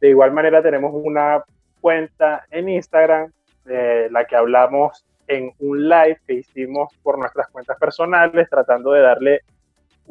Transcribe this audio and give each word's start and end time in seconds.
De 0.00 0.08
igual 0.08 0.32
manera, 0.32 0.62
tenemos 0.62 0.92
una 0.94 1.44
cuenta 1.80 2.44
en 2.50 2.68
Instagram, 2.68 3.32
de 3.64 4.08
la 4.10 4.24
que 4.24 4.36
hablamos 4.36 5.04
en 5.28 5.52
un 5.60 5.88
live 5.88 6.18
que 6.26 6.34
hicimos 6.34 6.92
por 7.02 7.18
nuestras 7.18 7.48
cuentas 7.48 7.78
personales, 7.78 8.48
tratando 8.50 8.92
de 8.92 9.02
darle 9.02 9.40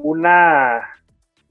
una, 0.04 0.90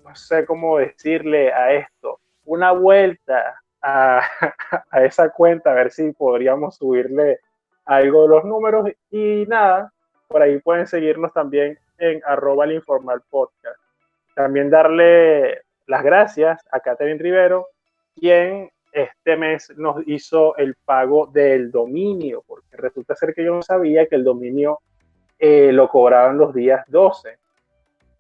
no 0.05 0.15
sé 0.15 0.47
cómo 0.47 0.79
decirle 0.79 1.53
a 1.53 1.73
esto, 1.73 2.21
una 2.45 2.73
vuelta 2.73 3.61
a, 3.83 4.23
esa 5.05 5.31
cuenta, 5.31 5.71
a 5.71 5.75
ver 5.75 5.91
si 5.91 6.13
podríamos 6.13 6.77
subirle 6.77 7.41
algo 7.85 8.23
de 8.23 8.29
los 8.29 8.45
números. 8.45 8.89
Y 9.11 9.45
nada, 9.47 9.93
por 10.27 10.43
ahí 10.43 10.59
pueden 10.61 10.87
seguirnos 10.87 11.33
también 11.33 11.79
en 11.99 12.23
arroba 12.25 12.65
el 12.65 12.73
informal 12.73 13.23
podcast. 13.29 13.79
También 14.35 14.71
darle 14.71 15.63
las 15.87 16.03
gracias 16.03 16.65
a 16.71 16.81
Catherine 16.81 17.23
Rivero, 17.23 17.69
quien 18.15 18.71
este 18.93 19.37
mes 19.37 19.73
nos 19.77 20.07
hizo 20.07 20.57
el 20.57 20.75
pago 20.85 21.27
del 21.27 21.71
dominio, 21.71 22.43
porque 22.47 22.77
resulta 22.77 23.15
ser 23.15 23.35
que 23.35 23.45
yo 23.45 23.55
no 23.55 23.63
sabía 23.63 24.07
que 24.07 24.17
el 24.17 24.25
dominio 24.25 24.81
eh, 25.39 25.71
lo 25.73 25.89
cobraban 25.89 26.39
los 26.39 26.55
días 26.55 26.85
12 26.89 27.39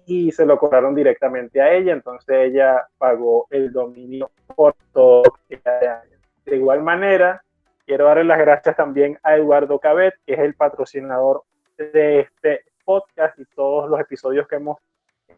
y 0.08 0.32
se 0.32 0.46
lo 0.46 0.58
cobraron 0.58 0.94
directamente 0.94 1.60
a 1.60 1.70
ella, 1.72 1.92
entonces 1.92 2.34
ella 2.50 2.88
pagó 2.96 3.46
el 3.50 3.70
dominio 3.70 4.30
por 4.56 4.74
todo 4.92 5.22
De 5.48 6.56
igual 6.56 6.82
manera, 6.82 7.42
quiero 7.84 8.06
darle 8.06 8.24
las 8.24 8.38
gracias 8.38 8.74
también 8.74 9.18
a 9.22 9.36
Eduardo 9.36 9.78
Cabet, 9.78 10.14
que 10.26 10.32
es 10.32 10.38
el 10.38 10.54
patrocinador 10.54 11.44
de 11.76 12.20
este 12.20 12.64
podcast 12.84 13.38
y 13.38 13.44
todos 13.54 13.90
los 13.90 14.00
episodios 14.00 14.48
que 14.48 14.56
hemos 14.56 14.78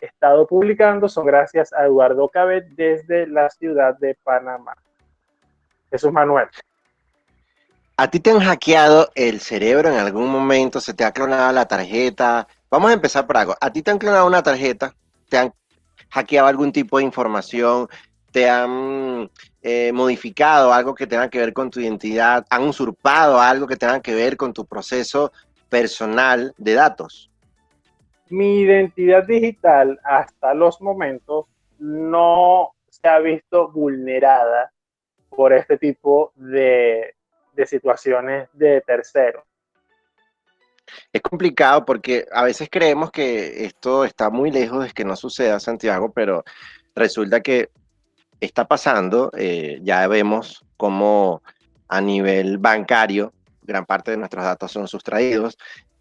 estado 0.00 0.46
publicando 0.46 1.08
son 1.08 1.26
gracias 1.26 1.72
a 1.72 1.86
Eduardo 1.86 2.28
Cabet 2.28 2.68
desde 2.68 3.26
la 3.26 3.50
ciudad 3.50 3.98
de 3.98 4.16
Panamá. 4.22 4.76
Jesús 5.90 6.12
Manuel. 6.12 6.46
¿A 7.96 8.08
ti 8.08 8.20
te 8.20 8.30
han 8.30 8.40
hackeado 8.40 9.10
el 9.16 9.40
cerebro 9.40 9.88
en 9.88 9.98
algún 9.98 10.30
momento? 10.30 10.80
¿Se 10.80 10.94
te 10.94 11.04
ha 11.04 11.10
clonado 11.10 11.52
la 11.52 11.66
tarjeta? 11.66 12.46
Vamos 12.70 12.90
a 12.92 12.94
empezar 12.94 13.26
por 13.26 13.36
algo. 13.36 13.56
¿A 13.60 13.72
ti 13.72 13.82
te 13.82 13.90
han 13.90 13.98
clonado 13.98 14.26
una 14.28 14.44
tarjeta? 14.44 14.94
¿Te 15.28 15.38
han 15.38 15.52
hackeado 16.08 16.46
algún 16.46 16.70
tipo 16.70 16.98
de 16.98 17.04
información? 17.04 17.88
¿Te 18.30 18.48
han 18.48 19.28
eh, 19.60 19.90
modificado 19.92 20.72
algo 20.72 20.94
que 20.94 21.08
tenga 21.08 21.28
que 21.28 21.40
ver 21.40 21.52
con 21.52 21.68
tu 21.68 21.80
identidad? 21.80 22.46
¿Han 22.48 22.62
usurpado 22.62 23.40
algo 23.40 23.66
que 23.66 23.74
tenga 23.74 24.00
que 24.00 24.14
ver 24.14 24.36
con 24.36 24.52
tu 24.52 24.66
proceso 24.66 25.32
personal 25.68 26.54
de 26.58 26.74
datos? 26.74 27.28
Mi 28.28 28.60
identidad 28.60 29.24
digital 29.24 29.98
hasta 30.04 30.54
los 30.54 30.80
momentos 30.80 31.46
no 31.80 32.70
se 32.88 33.08
ha 33.08 33.18
visto 33.18 33.68
vulnerada 33.72 34.70
por 35.28 35.52
este 35.52 35.76
tipo 35.76 36.32
de, 36.36 37.16
de 37.52 37.66
situaciones 37.66 38.48
de 38.52 38.80
terceros. 38.82 39.49
Es 41.12 41.22
complicado 41.22 41.84
porque 41.84 42.26
a 42.32 42.44
veces 42.44 42.68
creemos 42.70 43.10
que 43.10 43.64
esto 43.64 44.04
está 44.04 44.30
muy 44.30 44.50
lejos 44.50 44.84
de 44.84 44.90
que 44.90 45.04
no 45.04 45.16
suceda, 45.16 45.60
Santiago, 45.60 46.12
pero 46.12 46.44
resulta 46.94 47.40
que 47.40 47.70
está 48.40 48.66
pasando. 48.66 49.30
Eh, 49.36 49.80
ya 49.82 50.06
vemos 50.06 50.64
cómo 50.76 51.42
a 51.88 52.00
nivel 52.00 52.58
bancario 52.58 53.32
gran 53.62 53.86
parte 53.86 54.10
de 54.10 54.16
nuestros 54.16 54.44
datos 54.44 54.72
son 54.72 54.88
sustraídos 54.88 55.56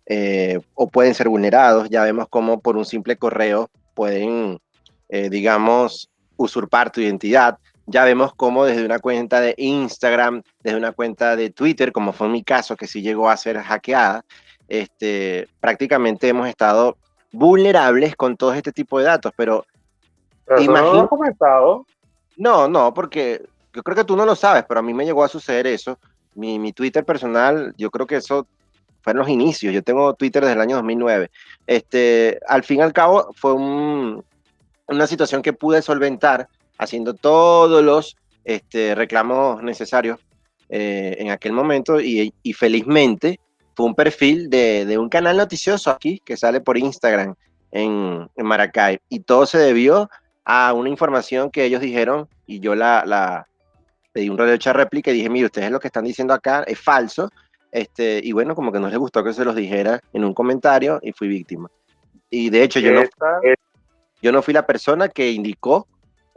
eh, 0.06 0.60
o 0.74 0.88
pueden 0.88 1.14
ser 1.14 1.30
vulnerados. 1.30 1.90
Ya 1.90 2.04
vemos 2.04 2.28
cómo 2.30 2.60
por 2.60 2.78
un 2.78 2.86
simple 2.86 3.18
correo 3.18 3.70
pueden, 3.94 4.60
eh, 5.10 5.30
digamos, 5.30 6.10
usurpar 6.36 6.92
tu 6.92 7.02
identidad. 7.02 7.60
Ya 7.86 8.04
vemos 8.04 8.34
cómo 8.36 8.66
desde 8.66 8.86
una 8.86 9.00
cuenta 9.00 9.40
de 9.42 9.54
Instagram, 9.58 10.44
desde 10.62 10.78
una 10.78 10.92
cuenta 10.92 11.36
de 11.36 11.50
Twitter, 11.50 11.92
como 11.92 12.14
fue 12.14 12.28
mi 12.28 12.44
caso, 12.44 12.76
que 12.76 12.88
sí 12.88 13.02
llegó 13.02 13.30
a 13.30 13.38
ser 13.38 13.60
hackeada, 13.60 14.26
este, 14.70 15.50
prácticamente 15.60 16.30
hemos 16.30 16.48
estado 16.48 16.98
vulnerables 17.32 18.16
con 18.16 18.38
todo 18.38 18.54
este 18.54 18.72
tipo 18.72 19.00
de 19.00 19.06
datos, 19.06 19.34
pero... 19.36 19.66
imagino, 20.60 20.94
no 20.94 21.10
comentado. 21.10 21.86
No, 22.38 22.70
no, 22.70 22.94
porque 22.94 23.44
yo 23.74 23.84
creo 23.84 23.96
que 23.96 24.04
tú 24.04 24.16
no 24.16 24.26
lo 24.26 24.36
sabes, 24.36 24.64
pero 24.68 24.80
a 24.80 24.84
mí 24.84 24.94
me 24.94 25.06
llegó 25.06 25.24
a 25.24 25.28
suceder 25.28 25.68
eso. 25.68 25.98
Mi, 26.36 26.58
mi 26.58 26.72
Twitter 26.72 27.04
personal, 27.04 27.74
yo 27.78 27.92
creo 27.92 28.08
que 28.08 28.16
eso 28.16 28.48
fue 29.02 29.12
en 29.12 29.18
los 29.18 29.30
inicios. 29.30 29.74
Yo 29.74 29.84
tengo 29.84 30.14
Twitter 30.14 30.44
desde 30.44 30.56
el 30.56 30.62
año 30.62 30.76
2009. 30.78 31.30
Este, 31.68 32.40
al 32.48 32.64
fin 32.64 32.80
y 32.80 32.82
al 32.82 32.94
cabo, 32.94 33.34
fue 33.36 33.54
una 33.54 35.08
situación 35.08 35.42
que 35.42 35.54
pude 35.54 35.82
solventar 35.82 36.48
haciendo 36.78 37.14
todos 37.14 37.84
los 37.84 38.16
este, 38.46 38.96
reclamos 38.96 39.62
necesarios 39.62 40.20
eh, 40.70 41.18
en 41.20 41.32
aquel 41.32 41.52
momento 41.52 42.00
y, 42.00 42.34
y 42.42 42.54
felizmente 42.54 43.40
fue 43.76 43.86
un 43.86 43.96
perfil 43.96 44.50
de, 44.50 44.86
de, 44.86 44.98
un 44.98 45.10
canal 45.10 45.38
noticioso 45.38 45.90
aquí 45.90 46.22
que 46.24 46.38
sale 46.38 46.62
por 46.62 46.78
Instagram 46.78 47.36
en, 47.72 48.30
en, 48.36 48.46
Maracay. 48.46 49.00
Y 49.10 49.22
todo 49.22 49.46
se 49.46 49.58
debió 49.58 50.10
a 50.46 50.74
una 50.74 50.90
información 50.90 51.50
que 51.50 51.66
ellos 51.66 51.82
dijeron 51.82 52.28
y 52.46 52.60
yo 52.60 52.76
la, 52.76 53.04
la 53.06 53.48
pedí 54.12 54.30
un 54.30 54.38
radio 54.38 54.58
de 54.58 54.74
réplica 54.74 55.12
y 55.12 55.16
dije, 55.16 55.30
mire, 55.30 55.46
ustedes 55.46 55.72
lo 55.72 55.80
que 55.80 55.88
están 55.88 56.04
diciendo 56.04 56.34
acá 56.34 56.64
es 56.64 56.80
falso. 56.80 57.30
Este, 57.72 58.20
y 58.24 58.32
bueno, 58.32 58.56
como 58.56 58.72
que 58.72 58.80
no 58.80 58.90
les 58.90 58.98
gustó 58.98 59.24
que 59.24 59.34
se 59.34 59.46
los 59.46 59.56
dijera 59.56 60.02
en 60.14 60.26
un 60.26 60.34
comentario 60.34 61.00
y 61.02 61.12
fui 61.12 61.28
víctima. 61.28 61.70
Y 62.30 62.50
de 62.50 62.64
hecho 62.64 62.80
yo 62.80 62.92
no, 62.92 63.04
yo 64.22 64.32
no 64.32 64.42
fui 64.42 64.54
la 64.54 64.66
persona 64.66 65.08
que 65.08 65.32
indicó 65.32 65.88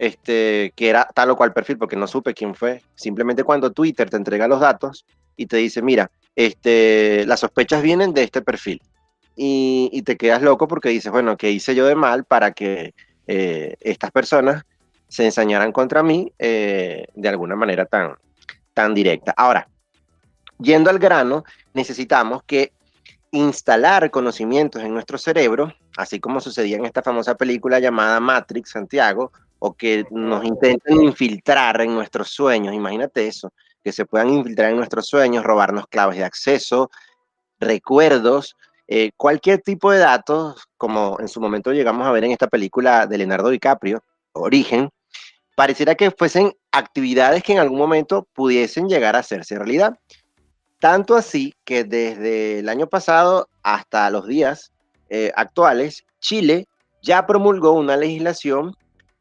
este, 0.03 0.73
que 0.75 0.89
era 0.89 1.09
tal 1.15 1.31
o 1.31 1.37
cual 1.37 1.53
perfil, 1.53 1.79
porque 1.79 1.95
no 1.95 2.09
supe 2.09 2.35
quién 2.35 2.57
fue. 2.57 2.83
Simplemente 2.97 3.45
cuando 3.45 3.71
Twitter 3.71 4.11
te 4.11 4.17
entrega 4.17 4.49
los 4.49 4.59
datos 4.59 5.07
y 5.37 5.47
te 5.47 5.59
dice, 5.59 5.81
mira, 5.81 6.11
este, 6.37 7.25
las 7.27 7.41
sospechas 7.41 7.83
vienen 7.83 8.15
de 8.15 8.25
este 8.25 8.43
perfil. 8.43 8.81
Y, 9.35 10.03
te 10.05 10.17
quedas 10.17 10.43
loco 10.43 10.69
porque 10.69 10.91
dices, 10.91 11.11
bueno, 11.11 11.37
¿qué 11.37 11.51
hice 11.51 11.75
yo 11.75 11.87
de 11.87 11.95
mal 11.95 12.25
para 12.25 12.53
que 12.53 12.95
eh, 13.27 13.77
estas 13.81 14.11
personas 14.11 14.65
se 15.13 15.27
ensañaran 15.27 15.73
contra 15.73 16.03
mí 16.03 16.33
eh, 16.39 17.05
de 17.15 17.29
alguna 17.29 17.55
manera 17.55 17.85
tan, 17.85 18.15
tan 18.73 18.95
directa. 18.95 19.35
Ahora, 19.37 19.69
yendo 20.59 20.89
al 20.89 20.99
grano, 20.99 21.45
necesitamos 21.75 22.43
que 22.45 22.73
instalar 23.31 24.11
conocimientos 24.11 24.83
en 24.83 24.95
nuestro 24.95 25.19
cerebro, 25.19 25.75
así 25.99 26.19
como 26.19 26.41
sucedía 26.41 26.79
en 26.79 26.87
esta 26.87 27.03
famosa 27.03 27.35
película 27.35 27.79
llamada 27.79 28.21
Matrix, 28.21 28.71
Santiago, 28.71 29.33
o 29.59 29.75
que 29.75 30.07
nos 30.11 30.45
intenten 30.45 31.03
infiltrar 31.03 31.83
en 31.83 31.95
nuestros 31.95 32.29
sueños, 32.31 32.75
imagínate 32.75 33.27
eso, 33.27 33.53
que 33.83 33.93
se 33.93 34.07
puedan 34.07 34.31
infiltrar 34.31 34.71
en 34.71 34.77
nuestros 34.77 35.07
sueños, 35.07 35.45
robarnos 35.45 35.87
claves 35.89 36.19
de 36.19 36.25
acceso, 36.25 36.91
recuerdos, 37.59 38.57
eh, 38.89 39.11
cualquier 39.17 39.61
tipo 39.61 39.91
de 39.91 39.99
datos, 39.99 40.67
como 40.77 41.19
en 41.21 41.29
su 41.29 41.41
momento 41.41 41.73
llegamos 41.73 42.07
a 42.07 42.13
ver 42.13 42.25
en 42.25 42.33
esta 42.33 42.49
película 42.49 43.07
de 43.07 43.19
Leonardo 43.19 43.49
DiCaprio, 43.49 44.03
Origen, 44.33 44.91
pareciera 45.55 45.95
que 45.95 46.11
fuesen 46.11 46.53
actividades 46.73 47.43
que 47.43 47.53
en 47.53 47.59
algún 47.59 47.79
momento 47.79 48.27
pudiesen 48.33 48.89
llegar 48.89 49.17
a 49.17 49.21
hacerse 49.21 49.59
realidad. 49.59 49.99
Tanto 50.79 51.15
así 51.15 51.55
que 51.65 51.85
desde 51.85 52.59
el 52.59 52.69
año 52.69 52.89
pasado 52.89 53.49
hasta 53.63 54.11
los 54.11 54.27
días 54.27 54.73
eh, 55.11 55.31
actuales, 55.37 56.05
Chile 56.21 56.67
ya 57.03 57.27
promulgó 57.27 57.73
una 57.73 57.97
legislación 57.97 58.75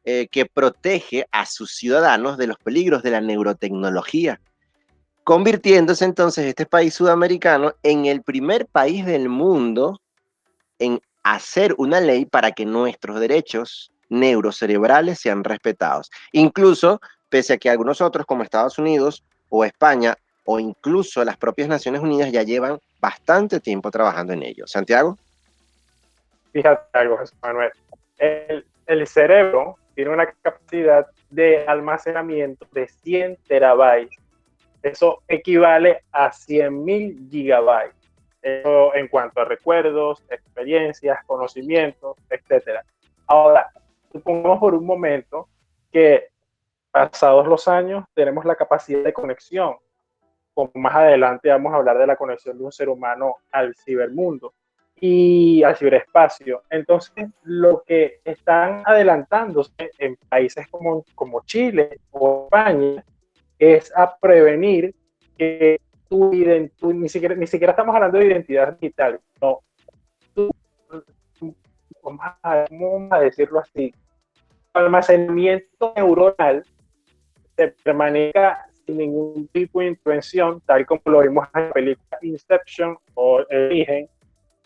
eh, 0.04 0.26
que 0.30 0.46
protege 0.46 1.26
a 1.30 1.46
sus 1.46 1.76
ciudadanos 1.76 2.36
de 2.36 2.48
los 2.48 2.56
peligros 2.58 3.02
de 3.02 3.12
la 3.12 3.20
neurotecnología, 3.20 4.40
convirtiéndose 5.24 6.04
entonces 6.04 6.46
este 6.46 6.66
país 6.66 6.94
sudamericano 6.94 7.74
en 7.82 8.06
el 8.06 8.22
primer 8.22 8.66
país 8.66 9.06
del 9.06 9.28
mundo 9.28 10.00
en 10.78 11.00
hacer 11.22 11.74
una 11.78 12.00
ley 12.00 12.24
para 12.24 12.52
que 12.52 12.64
nuestros 12.64 13.20
derechos 13.20 13.92
neurocerebrales 14.08 15.20
sean 15.20 15.44
respetados. 15.44 16.10
Incluso, 16.32 17.00
pese 17.28 17.54
a 17.54 17.58
que 17.58 17.70
algunos 17.70 18.00
otros, 18.00 18.26
como 18.26 18.42
Estados 18.42 18.78
Unidos 18.78 19.24
o 19.48 19.64
España, 19.64 20.16
o 20.44 20.58
incluso 20.58 21.24
las 21.24 21.36
propias 21.36 21.68
Naciones 21.68 22.00
Unidas 22.00 22.32
ya 22.32 22.42
llevan 22.42 22.78
bastante 23.00 23.60
tiempo 23.60 23.90
trabajando 23.90 24.32
en 24.32 24.42
ello. 24.42 24.66
Santiago. 24.66 25.16
Fíjate 26.52 26.98
algo, 26.98 27.18
Jesús 27.18 27.36
Manuel. 27.40 27.70
El, 28.18 28.64
el 28.86 29.06
cerebro 29.06 29.76
tiene 29.94 30.10
una 30.10 30.26
capacidad 30.42 31.06
de 31.30 31.64
almacenamiento 31.66 32.66
de 32.72 32.88
100 32.88 33.38
terabytes. 33.46 34.21
Eso 34.82 35.22
equivale 35.28 36.02
a 36.12 36.30
100.000 36.30 37.30
gigabytes. 37.30 37.94
Eso 38.42 38.94
en 38.94 39.08
cuanto 39.08 39.40
a 39.40 39.44
recuerdos, 39.44 40.22
experiencias, 40.28 41.24
conocimientos, 41.24 42.16
etc. 42.28 42.80
Ahora, 43.26 43.70
supongamos 44.10 44.58
por 44.58 44.74
un 44.74 44.84
momento 44.84 45.48
que 45.92 46.28
pasados 46.90 47.46
los 47.46 47.68
años 47.68 48.04
tenemos 48.14 48.44
la 48.44 48.56
capacidad 48.56 49.02
de 49.02 49.12
conexión 49.12 49.76
como 50.54 50.70
más 50.74 50.94
adelante 50.94 51.48
vamos 51.48 51.72
a 51.72 51.76
hablar 51.76 51.98
de 51.98 52.06
la 52.06 52.16
conexión 52.16 52.58
de 52.58 52.64
un 52.64 52.72
ser 52.72 52.88
humano 52.88 53.36
al 53.50 53.74
cibermundo 53.74 54.54
y 55.00 55.62
al 55.64 55.76
ciberespacio. 55.76 56.62
Entonces, 56.70 57.28
lo 57.42 57.82
que 57.82 58.20
están 58.24 58.82
adelantándose 58.84 59.90
en 59.98 60.16
países 60.28 60.68
como, 60.68 61.04
como 61.14 61.42
Chile 61.44 61.98
o 62.12 62.44
España 62.44 63.04
es 63.62 63.92
a 63.94 64.16
prevenir 64.18 64.92
que 65.38 65.80
tu, 66.08 66.32
ni, 66.92 67.08
siquiera, 67.08 67.36
ni 67.36 67.46
siquiera 67.46 67.70
estamos 67.70 67.94
hablando 67.94 68.18
de 68.18 68.26
identidad 68.26 68.76
digital, 68.76 69.20
no. 69.40 69.60
a, 72.42 72.66
vamos 72.70 73.12
a 73.12 73.20
decirlo 73.20 73.60
así, 73.60 73.94
almacenamiento 74.72 75.92
neuronal 75.94 76.64
se 77.56 77.68
permanezca 77.84 78.66
sin 78.84 78.98
ningún 78.98 79.46
tipo 79.48 79.78
de 79.78 79.86
intervención, 79.86 80.60
tal 80.66 80.84
como 80.84 81.02
lo 81.04 81.20
vimos 81.20 81.46
en 81.54 81.68
la 81.68 81.72
película 81.72 82.18
Inception 82.20 82.98
o 83.14 83.44
Origen, 83.48 84.08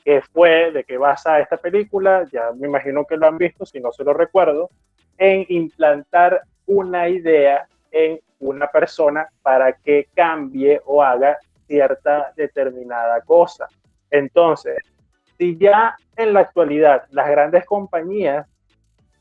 que 0.04 0.22
fue 0.22 0.72
de 0.72 0.84
que 0.84 0.96
basa 0.96 1.38
esta 1.38 1.58
película, 1.58 2.26
ya 2.32 2.50
me 2.52 2.66
imagino 2.66 3.04
que 3.04 3.18
lo 3.18 3.26
han 3.26 3.36
visto, 3.36 3.66
si 3.66 3.78
no 3.78 3.92
se 3.92 4.04
lo 4.04 4.14
recuerdo, 4.14 4.70
en 5.18 5.44
implantar 5.50 6.40
una 6.66 7.10
idea 7.10 7.68
en 7.90 8.20
una 8.38 8.66
persona 8.68 9.28
para 9.42 9.72
que 9.72 10.08
cambie 10.14 10.80
o 10.84 11.02
haga 11.02 11.38
cierta 11.66 12.32
determinada 12.36 13.20
cosa. 13.22 13.68
Entonces, 14.10 14.76
si 15.38 15.56
ya 15.56 15.96
en 16.16 16.32
la 16.32 16.40
actualidad 16.40 17.04
las 17.10 17.28
grandes 17.28 17.64
compañías 17.64 18.46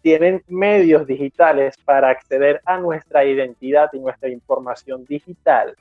tienen 0.02 0.44
medios 0.48 1.08
digitales 1.08 1.76
para 1.84 2.10
acceder 2.10 2.62
a 2.66 2.78
nuestra 2.78 3.26
identidad 3.26 3.90
y 3.92 4.00
nuestra 4.00 4.30
información 4.30 5.04
digital 5.06 5.76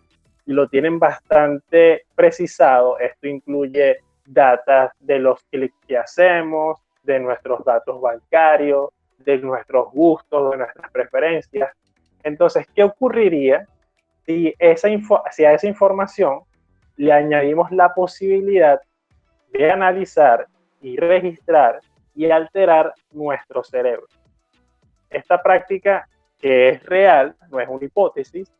y 0.46 0.52
lo 0.52 0.66
tienen 0.66 0.98
bastante 0.98 2.06
precisado. 2.14 2.98
Esto 2.98 3.28
incluye 3.28 3.98
datos 4.24 4.92
de 4.98 5.18
los 5.18 5.42
clics 5.50 5.74
que 5.86 5.98
hacemos, 5.98 6.78
de 7.02 7.18
nuestros 7.20 7.64
datos 7.64 8.00
bancarios, 8.00 8.88
de 9.18 9.38
nuestros 9.38 9.92
gustos, 9.92 10.52
de 10.52 10.56
nuestras 10.56 10.90
preferencias. 10.90 11.70
Entonces, 12.24 12.66
¿qué 12.74 12.82
ocurriría 12.82 13.68
si, 14.26 14.54
esa 14.58 14.88
a 14.88 15.52
esa 15.52 15.66
información 15.66 16.40
le 16.96 17.12
añadimos 17.12 17.70
la 17.70 17.94
posibilidad 17.94 18.80
de 19.52 19.70
analizar 19.70 20.46
y 20.80 20.96
registrar 20.96 21.80
y 22.14 22.30
alterar 22.30 22.92
nuestro 23.12 23.64
cerebro. 23.64 24.06
Esta 25.10 25.42
práctica 25.42 26.08
que 26.38 26.70
es 26.70 26.82
real, 26.84 27.34
no 27.50 27.60
es 27.60 27.68
una 27.68 27.84
hipótesis, 27.84 28.52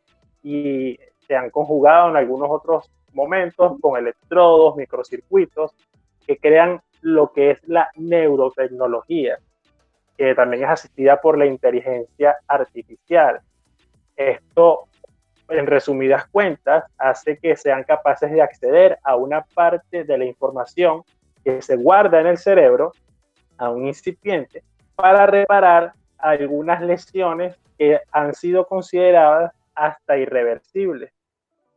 y 0.43 0.99
se 1.26 1.37
han 1.37 1.50
conjugado 1.50 2.11
en 2.11 2.16
algunos 2.16 2.49
otros 2.50 2.90
momentos 3.12 3.78
con 3.81 3.99
electrodos, 3.99 4.76
microcircuitos, 4.76 5.72
que 6.26 6.38
crean 6.38 6.81
lo 7.02 7.32
que 7.32 7.50
es 7.50 7.69
la 7.69 7.90
neurotecnología, 7.96 9.38
que 10.16 10.34
también 10.34 10.64
es 10.64 10.70
asistida 10.70 11.20
por 11.20 11.37
la 11.37 11.46
inteligencia 11.46 12.37
artificial. 12.46 13.40
Esto, 14.16 14.88
en 15.49 15.66
resumidas 15.66 16.26
cuentas, 16.28 16.85
hace 16.99 17.38
que 17.38 17.56
sean 17.56 17.85
capaces 17.85 18.30
de 18.30 18.42
acceder 18.42 18.99
a 19.02 19.16
una 19.16 19.42
parte 19.42 20.04
de 20.04 20.18
la 20.18 20.25
información 20.25 21.02
que 21.44 21.61
se 21.61 21.76
guarda 21.76 22.21
en 22.21 22.26
el 22.26 22.38
cerebro 22.38 22.92
a 23.59 23.71
un 23.71 23.87
incipiente 23.87 24.62
para 24.97 25.26
reparar 25.26 25.92
algunas 26.18 26.80
lesiones 26.80 27.56
que 27.78 28.00
han 28.12 28.35
sido 28.35 28.66
consideradas 28.66 29.52
hasta 29.75 30.16
irreversibles. 30.16 31.12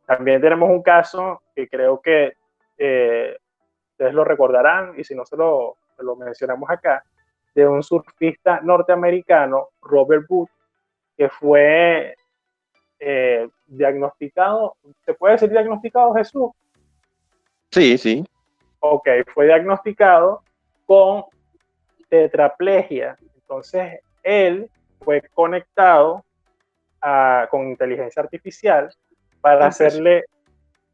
También 0.06 0.40
tenemos 0.40 0.70
un 0.70 0.82
caso 0.82 1.42
que 1.54 1.68
creo 1.68 2.00
que 2.00 2.32
eh, 2.78 3.36
ustedes 3.90 4.14
lo 4.14 4.24
recordarán 4.24 4.94
y 4.96 5.04
si 5.04 5.14
no 5.14 5.26
se 5.26 5.36
lo, 5.36 5.76
lo, 5.98 6.16
mencionamos 6.16 6.70
acá, 6.70 7.02
de 7.54 7.66
un 7.66 7.82
surfista 7.82 8.60
norteamericano, 8.62 9.68
Robert 9.82 10.26
Booth, 10.28 10.50
que 11.16 11.28
fue 11.28 12.14
eh, 13.00 13.48
diagnosticado, 13.66 14.76
¿se 15.04 15.14
puede 15.14 15.34
decir 15.34 15.50
diagnosticado 15.50 16.14
Jesús? 16.14 16.50
Sí, 17.70 17.98
sí. 17.98 18.24
Ok, 18.80 19.08
fue 19.34 19.46
diagnosticado 19.46 20.42
con 20.86 21.24
tetraplegia. 22.08 23.16
Entonces, 23.34 24.00
él 24.22 24.70
fue 25.00 25.22
conectado 25.34 26.24
con 27.50 27.68
inteligencia 27.68 28.22
artificial 28.22 28.92
para 29.40 29.66
hacerle, 29.66 30.24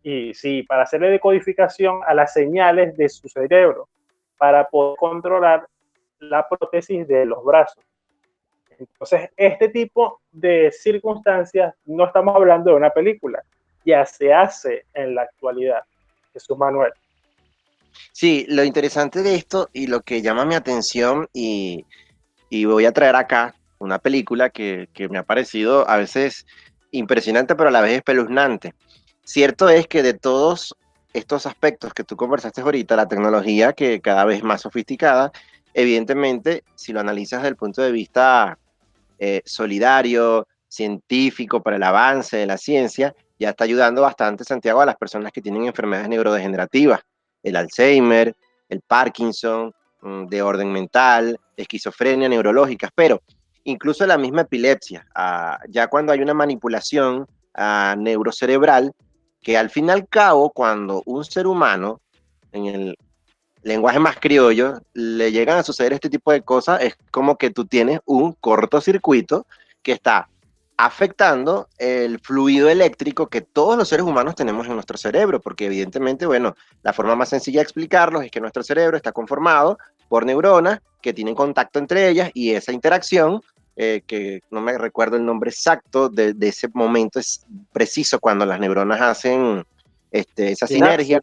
y 0.02 0.34
sí, 0.34 0.62
para 0.62 0.82
hacerle 0.82 1.08
decodificación 1.08 2.00
a 2.06 2.12
las 2.12 2.32
señales 2.34 2.96
de 2.96 3.08
su 3.08 3.28
cerebro, 3.28 3.88
para 4.36 4.68
poder 4.68 4.96
controlar 4.98 5.66
la 6.18 6.46
prótesis 6.46 7.08
de 7.08 7.24
los 7.24 7.42
brazos. 7.44 7.82
Entonces, 8.78 9.30
este 9.36 9.68
tipo 9.68 10.20
de 10.32 10.72
circunstancias 10.72 11.74
no 11.84 12.06
estamos 12.06 12.34
hablando 12.36 12.70
de 12.70 12.76
una 12.76 12.90
película, 12.90 13.42
ya 13.84 14.04
se 14.06 14.32
hace 14.32 14.86
en 14.94 15.14
la 15.14 15.22
actualidad. 15.22 15.82
Jesús 16.32 16.58
Manuel. 16.58 16.92
Sí, 18.12 18.44
lo 18.48 18.64
interesante 18.64 19.22
de 19.22 19.36
esto 19.36 19.70
y 19.72 19.86
lo 19.86 20.00
que 20.02 20.22
llama 20.22 20.44
mi 20.44 20.54
atención 20.54 21.28
y, 21.32 21.86
y 22.50 22.64
voy 22.64 22.86
a 22.86 22.92
traer 22.92 23.16
acá 23.16 23.54
una 23.78 23.98
película 23.98 24.50
que, 24.50 24.88
que, 24.92 25.08
me 25.08 25.18
ha 25.18 25.22
parecido 25.22 25.88
a 25.88 25.96
veces 25.96 26.46
impresionante, 26.90 27.54
pero 27.54 27.68
a 27.68 27.72
la 27.72 27.80
vez 27.80 27.92
espeluznante. 27.92 28.74
Cierto 29.24 29.68
es 29.68 29.86
que 29.86 30.02
de 30.02 30.14
todos 30.14 30.76
estos 31.12 31.46
aspectos 31.46 31.94
que 31.94 32.04
tú 32.04 32.16
conversaste 32.16 32.60
ahorita, 32.60 32.96
la 32.96 33.08
tecnología 33.08 33.72
que 33.72 34.00
cada 34.00 34.24
vez 34.24 34.42
más 34.42 34.62
sofisticada, 34.62 35.32
evidentemente, 35.72 36.64
si 36.74 36.92
lo 36.92 37.00
analizas 37.00 37.40
desde 37.40 37.50
el 37.50 37.56
punto 37.56 37.82
de 37.82 37.92
vista 37.92 38.58
eh, 39.18 39.42
solidario, 39.44 40.46
científico, 40.68 41.62
para 41.62 41.76
el 41.76 41.82
avance 41.82 42.36
de 42.36 42.46
la 42.46 42.58
ciencia, 42.58 43.14
ya 43.38 43.50
está 43.50 43.64
ayudando 43.64 44.02
bastante, 44.02 44.44
Santiago, 44.44 44.80
a 44.80 44.86
las 44.86 44.96
personas 44.96 45.32
que 45.32 45.40
tienen 45.40 45.66
enfermedades 45.66 46.08
neurodegenerativas, 46.08 47.00
el 47.42 47.56
Alzheimer, 47.56 48.34
el 48.68 48.80
Parkinson, 48.80 49.72
Mm, 50.04 50.26
de 50.26 50.42
orden 50.42 50.70
mental, 50.70 51.40
esquizofrenia 51.56 52.28
neurológicas, 52.28 52.90
pero 52.94 53.22
incluso 53.64 54.06
la 54.06 54.18
misma 54.18 54.42
epilepsia. 54.42 55.06
Ah, 55.14 55.58
ya 55.70 55.86
cuando 55.86 56.12
hay 56.12 56.20
una 56.20 56.34
manipulación 56.34 57.26
ah, 57.54 57.94
neurocerebral, 57.98 58.92
que 59.40 59.56
al 59.56 59.70
fin 59.70 59.86
y 59.86 59.92
al 59.92 60.06
cabo, 60.06 60.50
cuando 60.50 61.02
un 61.06 61.24
ser 61.24 61.46
humano, 61.46 62.02
en 62.52 62.66
el 62.66 62.96
lenguaje 63.64 63.98
más 63.98 64.16
criollo, 64.20 64.80
le 64.92 65.32
llegan 65.32 65.58
a 65.58 65.62
suceder 65.62 65.94
este 65.94 66.10
tipo 66.10 66.30
de 66.30 66.42
cosas, 66.42 66.82
es 66.82 66.96
como 67.10 67.36
que 67.36 67.50
tú 67.50 67.64
tienes 67.64 68.00
un 68.04 68.34
cortocircuito 68.34 69.46
que 69.82 69.92
está 69.92 70.28
afectando 70.76 71.68
el 71.78 72.18
fluido 72.18 72.68
eléctrico 72.68 73.28
que 73.28 73.40
todos 73.40 73.78
los 73.78 73.88
seres 73.88 74.04
humanos 74.04 74.34
tenemos 74.34 74.66
en 74.66 74.74
nuestro 74.74 74.98
cerebro, 74.98 75.40
porque 75.40 75.66
evidentemente, 75.66 76.26
bueno, 76.26 76.54
la 76.82 76.92
forma 76.92 77.16
más 77.16 77.30
sencilla 77.30 77.60
de 77.60 77.64
explicarlo 77.64 78.20
es 78.20 78.30
que 78.30 78.40
nuestro 78.40 78.62
cerebro 78.62 78.96
está 78.96 79.12
conformado 79.12 79.78
por 80.08 80.26
neuronas 80.26 80.80
que 81.00 81.14
tienen 81.14 81.34
contacto 81.34 81.78
entre 81.78 82.08
ellas 82.08 82.30
y 82.34 82.50
esa 82.50 82.72
interacción, 82.72 83.40
eh, 83.76 84.02
que 84.06 84.42
no 84.50 84.60
me 84.60 84.76
recuerdo 84.76 85.16
el 85.16 85.24
nombre 85.24 85.50
exacto 85.50 86.08
de, 86.08 86.34
ese 86.40 86.68
momento, 86.74 87.18
es 87.18 87.46
preciso 87.72 88.18
cuando 88.18 88.44
las 88.44 88.60
neuronas 88.60 89.00
hacen 89.00 89.64
este, 90.10 90.52
esa 90.52 90.66
sinergia, 90.66 91.22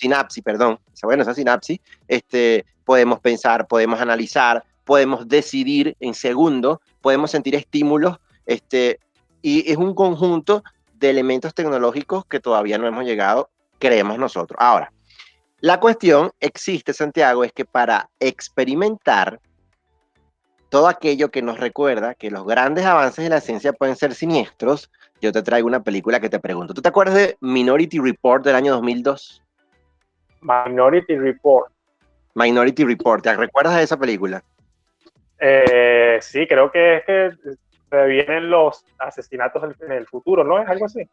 sinapsis, 0.00 0.42
perdón, 0.42 0.78
bueno, 1.02 1.22
esa 1.22 1.34
sinapsis, 1.34 1.78
este, 2.08 2.64
podemos 2.84 3.20
pensar, 3.20 3.66
podemos 3.66 4.00
analizar, 4.00 4.64
podemos 4.84 5.28
decidir 5.28 5.96
en 6.00 6.14
segundos, 6.14 6.78
podemos 7.00 7.30
sentir 7.30 7.54
estímulos 7.54 8.18
este, 8.46 8.98
y 9.42 9.70
es 9.70 9.76
un 9.76 9.94
conjunto 9.94 10.64
de 10.94 11.10
elementos 11.10 11.54
tecnológicos 11.54 12.24
que 12.26 12.40
todavía 12.40 12.78
no 12.78 12.86
hemos 12.86 13.04
llegado, 13.04 13.50
creemos 13.78 14.18
nosotros. 14.18 14.56
Ahora, 14.60 14.92
la 15.60 15.78
cuestión 15.78 16.32
existe, 16.40 16.92
Santiago, 16.92 17.44
es 17.44 17.52
que 17.52 17.64
para 17.64 18.08
experimentar 18.18 19.40
todo 20.70 20.88
aquello 20.88 21.30
que 21.30 21.42
nos 21.42 21.58
recuerda 21.58 22.14
que 22.14 22.30
los 22.30 22.46
grandes 22.46 22.86
avances 22.86 23.24
de 23.24 23.30
la 23.30 23.40
ciencia 23.40 23.72
pueden 23.72 23.96
ser 23.96 24.14
siniestros, 24.14 24.90
yo 25.20 25.32
te 25.32 25.42
traigo 25.42 25.66
una 25.66 25.82
película 25.82 26.20
que 26.20 26.30
te 26.30 26.38
pregunto. 26.38 26.72
¿Tú 26.72 26.80
te 26.80 26.88
acuerdas 26.88 27.14
de 27.14 27.36
Minority 27.40 27.98
Report 27.98 28.44
del 28.44 28.54
año 28.54 28.72
2002? 28.72 29.42
Minority 30.40 31.16
Report. 31.16 31.70
Minority 32.34 32.84
Report, 32.84 33.22
¿te 33.22 33.36
recuerdas 33.36 33.76
de 33.76 33.82
esa 33.82 33.96
película? 33.96 34.42
Eh, 35.40 36.18
sí, 36.20 36.46
creo 36.46 36.70
que 36.70 36.96
es 36.96 37.04
que 37.04 37.32
vienen 38.06 38.50
los 38.50 38.84
asesinatos 38.98 39.74
en 39.80 39.92
el 39.92 40.06
futuro, 40.06 40.44
¿no? 40.44 40.60
Es 40.60 40.68
algo 40.68 40.86
así. 40.86 41.08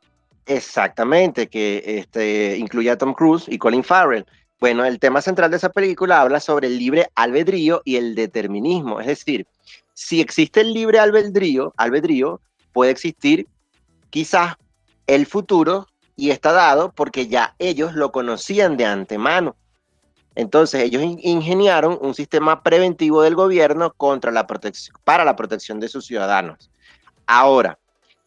Exactamente, 0.46 1.48
que 1.48 1.84
este, 1.86 2.58
incluye 2.58 2.90
a 2.90 2.98
Tom 2.98 3.14
Cruise 3.14 3.48
y 3.48 3.58
Colin 3.58 3.84
Farrell. 3.84 4.26
Bueno, 4.60 4.86
el 4.86 5.00
tema 5.00 5.22
central 5.22 5.52
de 5.52 5.58
esa 5.58 5.70
película 5.70 6.22
habla 6.22 6.40
sobre 6.40 6.68
el 6.68 6.78
libre 6.78 7.08
albedrío 7.16 7.82
y 7.84 7.98
el 7.98 8.16
determinismo. 8.16 9.00
Es 9.00 9.08
decir, 9.08 9.46
si 9.94 10.22
existe 10.22 10.62
el 10.62 10.74
libre 10.74 11.00
albedrío, 11.00 11.74
albedrío 11.78 12.40
puede 12.74 12.92
existir 12.92 13.48
quizás 14.10 14.56
el 15.06 15.26
futuro 15.26 15.88
y 16.18 16.32
está 16.32 16.52
dado 16.52 16.92
porque 16.92 17.28
ya 17.28 17.56
ellos 17.60 17.94
lo 17.94 18.12
conocían 18.12 18.76
de 18.76 18.86
antemano. 18.86 19.56
Entonces 20.36 20.84
ellos 20.84 21.02
ingeniaron 21.04 21.98
un 22.02 22.14
sistema 22.14 22.62
preventivo 22.64 23.22
del 23.22 23.36
gobierno 23.36 23.94
contra 23.94 24.32
la 24.32 24.46
para 25.04 25.24
la 25.24 25.36
protección 25.36 25.80
de 25.80 25.88
sus 25.88 26.06
ciudadanos. 26.06 26.70
Ahora, 27.28 27.80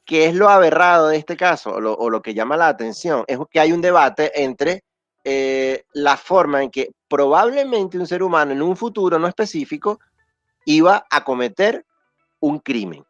¿qué 0.05 0.27
es 0.27 0.35
lo 0.35 0.49
aberrado 0.49 1.09
de 1.09 1.19
este 1.19 1.37
caso 1.37 1.73
o 1.73 2.11
lo, 2.11 2.23
que 2.23 2.35
llama 2.35 2.57
la 2.57 2.69
atención? 2.69 3.25
Es 3.27 3.39
que 3.51 3.61
hay 3.61 3.73
un 3.73 3.81
debate 3.81 4.43
entre 4.43 4.85
eh, 5.25 5.85
la 5.93 6.17
forma 6.17 6.63
en 6.63 6.71
que 6.71 6.93
probablemente 7.09 7.99
un 7.99 8.07
ser 8.07 8.23
humano 8.23 8.53
en 8.53 8.63
un 8.63 8.77
futuro 8.77 9.19
no 9.19 9.27
específico 9.27 10.01
iba 10.65 11.07
a 11.11 11.25
cometer 11.25 11.85
un 12.41 12.59
crimen. 12.59 13.05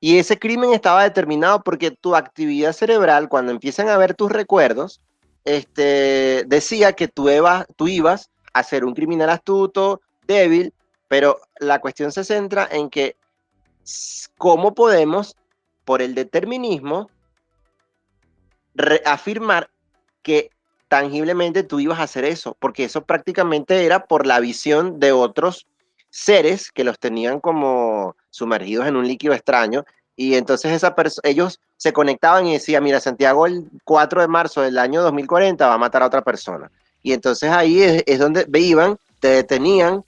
Y 0.00 0.18
ese 0.18 0.38
crimen 0.38 0.72
estaba 0.72 1.02
determinado 1.02 1.62
porque 1.62 1.90
tu 1.90 2.16
actividad 2.16 2.72
cerebral, 2.72 3.28
cuando 3.28 3.52
empiezan 3.52 3.88
a 3.88 3.98
ver 3.98 4.14
tus 4.14 4.32
recuerdos, 4.32 5.00
este, 5.44 6.44
decía 6.46 6.94
que 6.94 7.06
tú, 7.06 7.28
tú 7.76 7.86
ibas 7.86 8.30
a 8.54 8.62
ser 8.62 8.84
un 8.84 8.94
criminal 8.94 9.28
astuto, 9.28 10.00
débil, 10.26 10.72
pero 11.08 11.40
la 11.58 11.80
cuestión 11.80 12.12
se 12.12 12.24
centra 12.24 12.66
en 12.70 12.88
que 12.88 13.16
cómo 14.38 14.74
podemos, 14.74 15.36
por 15.84 16.02
el 16.02 16.14
determinismo, 16.14 17.10
afirmar 19.04 19.70
que 20.22 20.50
tangiblemente 20.88 21.62
tú 21.62 21.78
ibas 21.78 21.98
a 21.98 22.04
hacer 22.04 22.24
eso, 22.24 22.56
porque 22.58 22.84
eso 22.84 23.02
prácticamente 23.02 23.84
era 23.84 24.06
por 24.06 24.26
la 24.26 24.40
visión 24.40 24.98
de 24.98 25.12
otros 25.12 25.66
seres 26.10 26.70
que 26.70 26.84
los 26.84 26.98
tenían 26.98 27.40
como 27.40 28.16
sumergidos 28.30 28.86
en 28.86 28.96
un 28.96 29.06
líquido 29.06 29.32
extraño 29.34 29.84
y 30.20 30.34
entonces 30.34 30.72
esa 30.72 30.94
ellos 31.22 31.60
se 31.78 31.94
conectaban 31.94 32.46
y 32.46 32.52
decían, 32.52 32.84
mira, 32.84 33.00
Santiago 33.00 33.46
el 33.46 33.70
4 33.84 34.20
de 34.20 34.28
marzo 34.28 34.60
del 34.60 34.76
año 34.78 35.00
2040 35.00 35.66
va 35.66 35.72
a 35.72 35.78
matar 35.78 36.02
a 36.02 36.08
otra 36.08 36.20
persona. 36.20 36.70
Y 37.02 37.14
entonces 37.14 37.50
ahí 37.50 37.80
es, 37.82 38.18
donde 38.18 38.46
iban, 38.60 38.98
te 39.18 39.28
detenían 39.28 40.04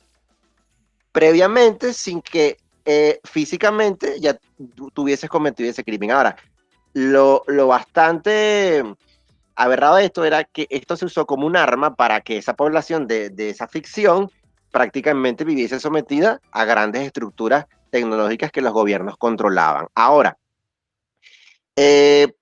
previamente 1.12 1.94
sin 1.94 2.20
que 2.20 2.58
eh, 2.84 3.20
físicamente 3.24 4.20
ya 4.20 4.38
tuvieses 4.92 5.30
cometido 5.30 5.70
ese 5.70 5.82
crimen. 5.82 6.10
Ahora, 6.10 6.36
lo, 6.92 7.42
lo 7.46 7.68
bastante 7.68 8.84
aberrado 9.54 9.96
de 9.96 10.04
esto 10.04 10.26
era 10.26 10.44
que 10.44 10.66
esto 10.68 10.94
se 10.94 11.06
usó 11.06 11.24
como 11.24 11.46
un 11.46 11.56
arma 11.56 11.94
para 11.94 12.20
que 12.20 12.36
esa 12.36 12.52
población 12.52 13.06
de, 13.06 13.30
de 13.30 13.48
esa 13.48 13.66
ficción 13.66 14.30
prácticamente 14.72 15.44
viviese 15.44 15.78
sometida 15.78 16.40
a 16.50 16.64
grandes 16.64 17.02
estructuras 17.02 17.66
tecnológicas 17.90 18.50
que 18.50 18.62
los 18.62 18.72
gobiernos 18.72 19.16
controlaban. 19.18 19.86
Ahora, 19.94 20.38
eh, 21.76 22.32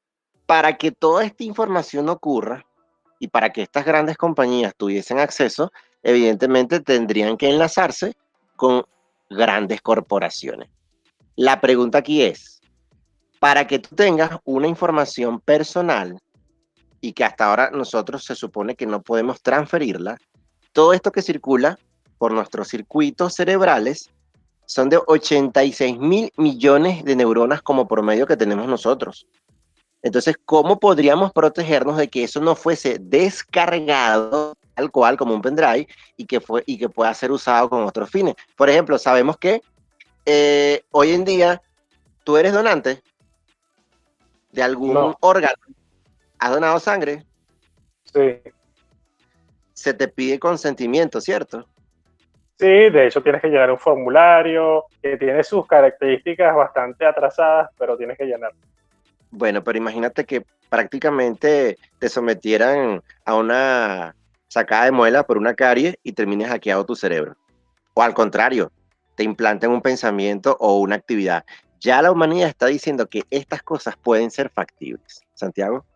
para 0.46 0.78
que 0.78 0.92
toda 0.92 1.24
esta 1.24 1.44
información 1.44 2.08
ocurra 2.08 2.64
y 3.18 3.28
para 3.28 3.50
que 3.52 3.62
estas 3.62 3.84
grandes 3.84 4.16
compañías 4.16 4.74
tuviesen 4.76 5.18
acceso, 5.18 5.72
evidentemente 6.02 6.80
tendrían 6.80 7.36
que 7.36 7.50
enlazarse 7.50 8.14
con 8.56 8.84
grandes 9.28 9.82
corporaciones. 9.82 10.70
La 11.36 11.60
pregunta 11.60 11.98
aquí 11.98 12.22
es, 12.22 12.60
para 13.38 13.66
que 13.66 13.78
tú 13.78 13.94
tengas 13.94 14.38
una 14.44 14.68
información 14.68 15.40
personal 15.40 16.18
y 17.00 17.12
que 17.12 17.24
hasta 17.24 17.46
ahora 17.46 17.70
nosotros 17.70 18.24
se 18.24 18.34
supone 18.34 18.76
que 18.76 18.86
no 18.86 19.02
podemos 19.02 19.42
transferirla, 19.42 20.18
todo 20.72 20.92
esto 20.92 21.10
que 21.10 21.22
circula 21.22 21.78
por 22.20 22.32
nuestros 22.32 22.68
circuitos 22.68 23.34
cerebrales 23.34 24.10
son 24.66 24.90
de 24.90 25.00
86 25.06 25.98
mil 25.98 26.30
millones 26.36 27.02
de 27.02 27.16
neuronas 27.16 27.62
como 27.62 27.88
promedio 27.88 28.26
que 28.26 28.36
tenemos 28.36 28.68
nosotros. 28.68 29.26
Entonces, 30.02 30.36
¿cómo 30.44 30.78
podríamos 30.78 31.32
protegernos 31.32 31.96
de 31.96 32.08
que 32.08 32.24
eso 32.24 32.38
no 32.42 32.54
fuese 32.54 32.98
descargado 33.00 34.54
tal 34.74 34.90
cual 34.90 35.16
como 35.16 35.34
un 35.34 35.40
pendrive 35.40 35.88
y 36.18 36.26
que, 36.26 36.42
fue, 36.42 36.62
y 36.66 36.76
que 36.76 36.90
pueda 36.90 37.14
ser 37.14 37.32
usado 37.32 37.70
con 37.70 37.84
otros 37.84 38.10
fines? 38.10 38.34
Por 38.54 38.68
ejemplo, 38.68 38.98
sabemos 38.98 39.38
que 39.38 39.62
eh, 40.26 40.82
hoy 40.90 41.12
en 41.12 41.24
día 41.24 41.62
tú 42.22 42.36
eres 42.36 42.52
donante 42.52 43.02
de 44.52 44.62
algún 44.62 45.16
órgano. 45.20 45.56
¿Has 46.38 46.50
donado 46.50 46.78
sangre? 46.80 47.24
Sí. 48.12 48.52
Se 49.72 49.94
te 49.94 50.06
pide 50.06 50.38
consentimiento, 50.38 51.22
¿cierto? 51.22 51.66
Sí, 52.60 52.90
de 52.90 53.06
hecho 53.06 53.22
tienes 53.22 53.40
que 53.40 53.48
llenar 53.48 53.70
un 53.70 53.78
formulario 53.78 54.84
que 55.00 55.16
tiene 55.16 55.42
sus 55.42 55.66
características 55.66 56.54
bastante 56.54 57.06
atrasadas, 57.06 57.70
pero 57.78 57.96
tienes 57.96 58.18
que 58.18 58.26
llenar. 58.26 58.52
Bueno, 59.30 59.64
pero 59.64 59.78
imagínate 59.78 60.26
que 60.26 60.44
prácticamente 60.68 61.78
te 61.98 62.08
sometieran 62.10 63.02
a 63.24 63.34
una 63.34 64.14
sacada 64.46 64.84
de 64.84 64.90
muela 64.90 65.22
por 65.22 65.38
una 65.38 65.54
carie 65.54 65.98
y 66.02 66.12
termines 66.12 66.50
hackeado 66.50 66.84
tu 66.84 66.94
cerebro. 66.94 67.34
O 67.94 68.02
al 68.02 68.12
contrario, 68.12 68.70
te 69.14 69.22
implanten 69.24 69.70
un 69.70 69.80
pensamiento 69.80 70.54
o 70.60 70.80
una 70.80 70.96
actividad. 70.96 71.46
Ya 71.78 72.02
la 72.02 72.12
humanidad 72.12 72.50
está 72.50 72.66
diciendo 72.66 73.06
que 73.06 73.22
estas 73.30 73.62
cosas 73.62 73.96
pueden 73.96 74.30
ser 74.30 74.50
factibles. 74.50 75.22
Santiago. 75.32 75.86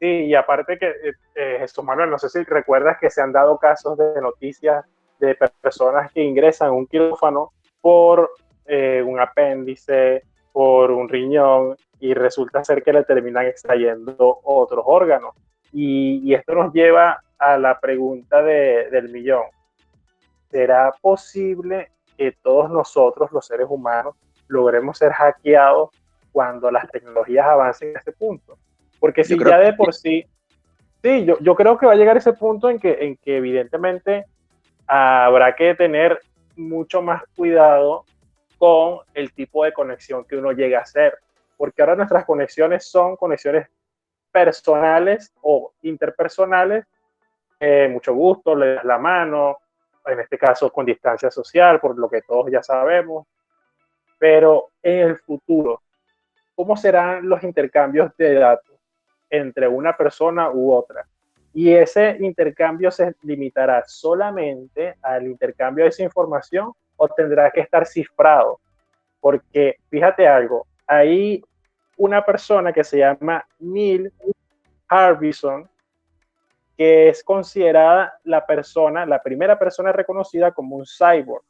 Sí, 0.00 0.24
y 0.24 0.34
aparte 0.34 0.76
que, 0.76 0.88
eh, 0.88 1.12
eh 1.36 1.56
Jesús 1.60 1.84
Manuel, 1.84 2.10
no 2.10 2.18
sé 2.18 2.28
si 2.30 2.42
recuerdas 2.42 2.96
que 3.00 3.10
se 3.10 3.22
han 3.22 3.30
dado 3.30 3.58
casos 3.58 3.96
de 3.96 4.20
noticias 4.20 4.84
de 5.26 5.36
personas 5.60 6.10
que 6.12 6.22
ingresan 6.22 6.68
a 6.68 6.72
un 6.72 6.86
quirófano 6.86 7.52
por 7.80 8.30
eh, 8.66 9.02
un 9.04 9.20
apéndice, 9.20 10.22
por 10.52 10.90
un 10.90 11.08
riñón 11.08 11.76
y 12.00 12.14
resulta 12.14 12.64
ser 12.64 12.82
que 12.82 12.92
le 12.92 13.04
terminan 13.04 13.46
extrayendo 13.46 14.40
otros 14.42 14.84
órganos. 14.86 15.34
Y, 15.72 16.34
esto 16.34 16.54
nos 16.54 16.72
lleva 16.72 17.22
a 17.38 17.56
la 17.56 17.78
pregunta 17.80 18.42
del 18.42 19.08
millón. 19.08 19.44
¿Será 20.50 20.92
posible 21.00 21.90
que 22.16 22.32
todos 22.42 22.70
nosotros, 22.70 23.30
los 23.32 23.46
seres 23.46 23.66
humanos, 23.70 24.16
logremos 24.48 24.98
ser 24.98 25.12
hackeados 25.12 25.90
cuando 26.30 26.70
las 26.70 26.90
tecnologías 26.90 27.46
avancen 27.46 27.96
a 27.96 28.00
ese 28.00 28.12
punto? 28.12 28.58
Porque 29.00 29.24
si 29.24 29.38
ya 29.38 29.58
de 29.58 29.72
por 29.72 29.94
sí, 29.94 30.26
sí, 31.02 31.24
yo, 31.24 31.38
yo 31.40 31.54
creo 31.54 31.78
que 31.78 31.86
va 31.86 31.92
a 31.92 31.96
llegar 31.96 32.16
ese 32.16 32.34
punto 32.34 32.68
en 32.68 32.78
que, 32.78 32.98
en 33.00 33.16
que 33.16 33.38
evidentemente 33.38 34.26
habrá 34.92 35.54
que 35.54 35.74
tener 35.74 36.20
mucho 36.56 37.00
más 37.00 37.22
cuidado 37.34 38.04
con 38.58 39.00
el 39.14 39.32
tipo 39.32 39.64
de 39.64 39.72
conexión 39.72 40.24
que 40.24 40.36
uno 40.36 40.52
llega 40.52 40.78
a 40.78 40.82
hacer. 40.82 41.18
Porque 41.56 41.80
ahora 41.80 41.96
nuestras 41.96 42.26
conexiones 42.26 42.84
son 42.86 43.16
conexiones 43.16 43.68
personales 44.30 45.32
o 45.40 45.72
interpersonales. 45.82 46.84
Eh, 47.58 47.88
mucho 47.90 48.12
gusto, 48.12 48.54
le 48.54 48.74
das 48.74 48.84
la 48.84 48.98
mano, 48.98 49.58
en 50.04 50.20
este 50.20 50.36
caso 50.36 50.70
con 50.70 50.84
distancia 50.84 51.30
social, 51.30 51.80
por 51.80 51.98
lo 51.98 52.10
que 52.10 52.22
todos 52.22 52.50
ya 52.50 52.62
sabemos. 52.62 53.26
Pero 54.18 54.72
en 54.82 55.08
el 55.08 55.18
futuro, 55.18 55.80
¿cómo 56.54 56.76
serán 56.76 57.26
los 57.26 57.42
intercambios 57.42 58.14
de 58.18 58.34
datos 58.34 58.76
entre 59.30 59.66
una 59.66 59.96
persona 59.96 60.50
u 60.50 60.72
otra? 60.72 61.06
Y 61.54 61.72
ese 61.72 62.16
intercambio 62.20 62.90
se 62.90 63.14
limitará 63.22 63.84
solamente 63.86 64.96
al 65.02 65.26
intercambio 65.26 65.84
de 65.84 65.90
esa 65.90 66.02
información 66.02 66.72
o 66.96 67.08
tendrá 67.08 67.50
que 67.50 67.60
estar 67.60 67.86
cifrado. 67.86 68.58
Porque 69.20 69.76
fíjate 69.90 70.26
algo, 70.26 70.66
hay 70.86 71.42
una 71.96 72.24
persona 72.24 72.72
que 72.72 72.84
se 72.84 72.98
llama 72.98 73.46
Neil 73.58 74.12
Harbison, 74.88 75.68
que 76.76 77.08
es 77.08 77.22
considerada 77.22 78.18
la 78.24 78.44
persona, 78.46 79.06
la 79.06 79.22
primera 79.22 79.58
persona 79.58 79.92
reconocida 79.92 80.52
como 80.52 80.76
un 80.76 80.86
cyborg. 80.86 81.44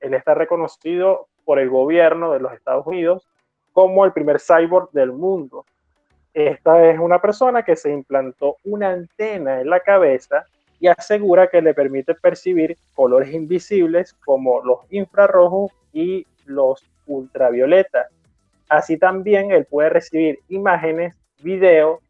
Él 0.00 0.14
está 0.14 0.34
reconocido 0.34 1.28
por 1.44 1.58
el 1.58 1.68
gobierno 1.68 2.32
de 2.32 2.40
los 2.40 2.52
Estados 2.52 2.86
Unidos 2.86 3.26
como 3.72 4.04
el 4.04 4.12
primer 4.12 4.40
cyborg 4.40 4.90
del 4.92 5.12
mundo. 5.12 5.66
Esta 6.36 6.90
es 6.90 6.98
una 6.98 7.18
persona 7.18 7.62
que 7.62 7.76
se 7.76 7.90
implantó 7.90 8.58
una 8.62 8.90
antena 8.90 9.62
en 9.62 9.70
la 9.70 9.80
cabeza 9.80 10.44
y 10.78 10.86
asegura 10.86 11.48
que 11.48 11.62
le 11.62 11.72
permite 11.72 12.14
percibir 12.14 12.76
colores 12.94 13.32
invisibles 13.32 14.12
como 14.22 14.62
los 14.62 14.80
infrarrojos 14.90 15.72
y 15.94 16.26
los 16.44 16.84
ultravioletas. 17.06 18.08
Así 18.68 18.98
también 18.98 19.50
él 19.50 19.64
puede 19.64 19.88
recibir 19.88 20.40
imágenes, 20.50 21.14
video, 21.40 22.00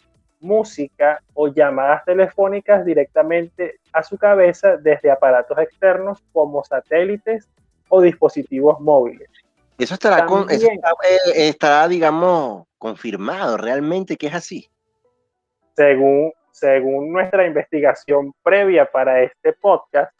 música 0.40 1.22
o 1.32 1.46
llamadas 1.46 2.04
telefónicas 2.04 2.84
directamente 2.84 3.78
a 3.92 4.02
su 4.02 4.18
cabeza 4.18 4.76
desde 4.76 5.08
aparatos 5.08 5.56
externos 5.58 6.20
como 6.32 6.64
satélites 6.64 7.48
o 7.88 8.00
dispositivos 8.00 8.80
móviles. 8.80 9.30
Eso 9.78 9.94
estará, 9.94 10.24
con, 10.24 10.50
eso 10.50 10.68
eh, 10.68 11.48
estará, 11.48 11.86
digamos, 11.86 12.66
confirmado 12.78 13.56
realmente 13.56 14.16
que 14.16 14.28
es 14.28 14.34
así. 14.34 14.70
Según, 15.74 16.32
según 16.50 17.12
nuestra 17.12 17.46
investigación 17.46 18.32
previa 18.42 18.90
para 18.90 19.22
este 19.22 19.52
podcast, 19.52 20.16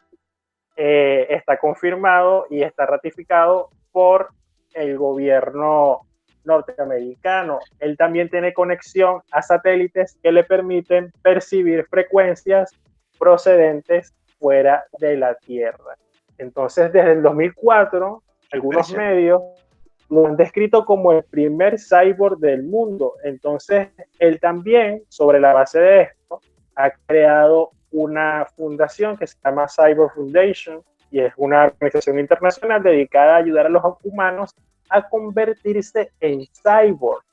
eh, 0.75 1.25
está 1.31 1.57
confirmado 1.57 2.45
y 2.51 2.61
está 2.61 2.85
ratificado 2.85 3.69
por 3.91 4.29
el 4.75 4.95
gobierno 4.95 6.01
norteamericano. 6.43 7.59
Él 7.79 7.97
también 7.97 8.29
tiene 8.29 8.53
conexión 8.53 9.21
a 9.31 9.41
satélites 9.41 10.19
que 10.21 10.31
le 10.31 10.43
permiten 10.43 11.11
percibir 11.23 11.87
frecuencias 11.87 12.71
procedentes 13.17 14.13
fuera 14.39 14.85
de 14.99 15.17
la 15.17 15.33
Tierra. 15.33 15.97
Entonces, 16.37 16.93
desde 16.93 17.13
el 17.13 17.23
2004, 17.23 18.21
algunos 18.51 18.93
medios 18.93 19.41
lo 20.09 20.27
han 20.27 20.37
descrito 20.37 20.85
como 20.85 21.11
el 21.11 21.23
primer 21.23 21.77
cyborg 21.79 22.39
del 22.39 22.63
mundo. 22.63 23.13
Entonces, 23.23 23.89
él 24.19 24.39
también, 24.39 25.03
sobre 25.09 25.39
la 25.39 25.53
base 25.53 25.79
de 25.79 26.01
esto, 26.03 26.39
ha 26.75 26.91
creado 26.91 27.71
una 27.91 28.45
fundación 28.55 29.17
que 29.17 29.27
se 29.27 29.37
llama 29.43 29.67
Cyber 29.67 30.09
Foundation 30.13 30.81
y 31.09 31.21
es 31.21 31.33
una 31.37 31.65
organización 31.65 32.19
internacional 32.19 32.83
dedicada 32.83 33.35
a 33.35 33.37
ayudar 33.37 33.65
a 33.65 33.69
los 33.69 33.83
humanos 34.03 34.53
a 34.89 35.07
convertirse 35.07 36.11
en 36.19 36.45
cyborg 36.45 37.23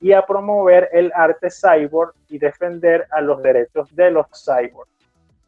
y 0.00 0.12
a 0.12 0.24
promover 0.24 0.88
el 0.92 1.12
arte 1.14 1.48
cyborg 1.50 2.14
y 2.28 2.38
defender 2.38 3.06
a 3.10 3.20
los 3.20 3.42
derechos 3.42 3.94
de 3.94 4.10
los 4.10 4.26
cyborgs. 4.44 4.90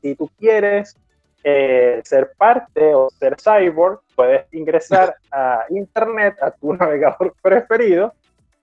Si 0.00 0.14
tú 0.14 0.30
quieres 0.38 0.96
eh, 1.44 2.00
ser 2.04 2.32
parte 2.38 2.94
o 2.94 3.10
ser 3.10 3.36
cyborg, 3.36 4.00
puedes 4.16 4.46
ingresar 4.52 5.14
a 5.30 5.66
internet, 5.68 6.36
a 6.40 6.50
tu 6.50 6.72
navegador 6.74 7.34
preferido, 7.42 8.12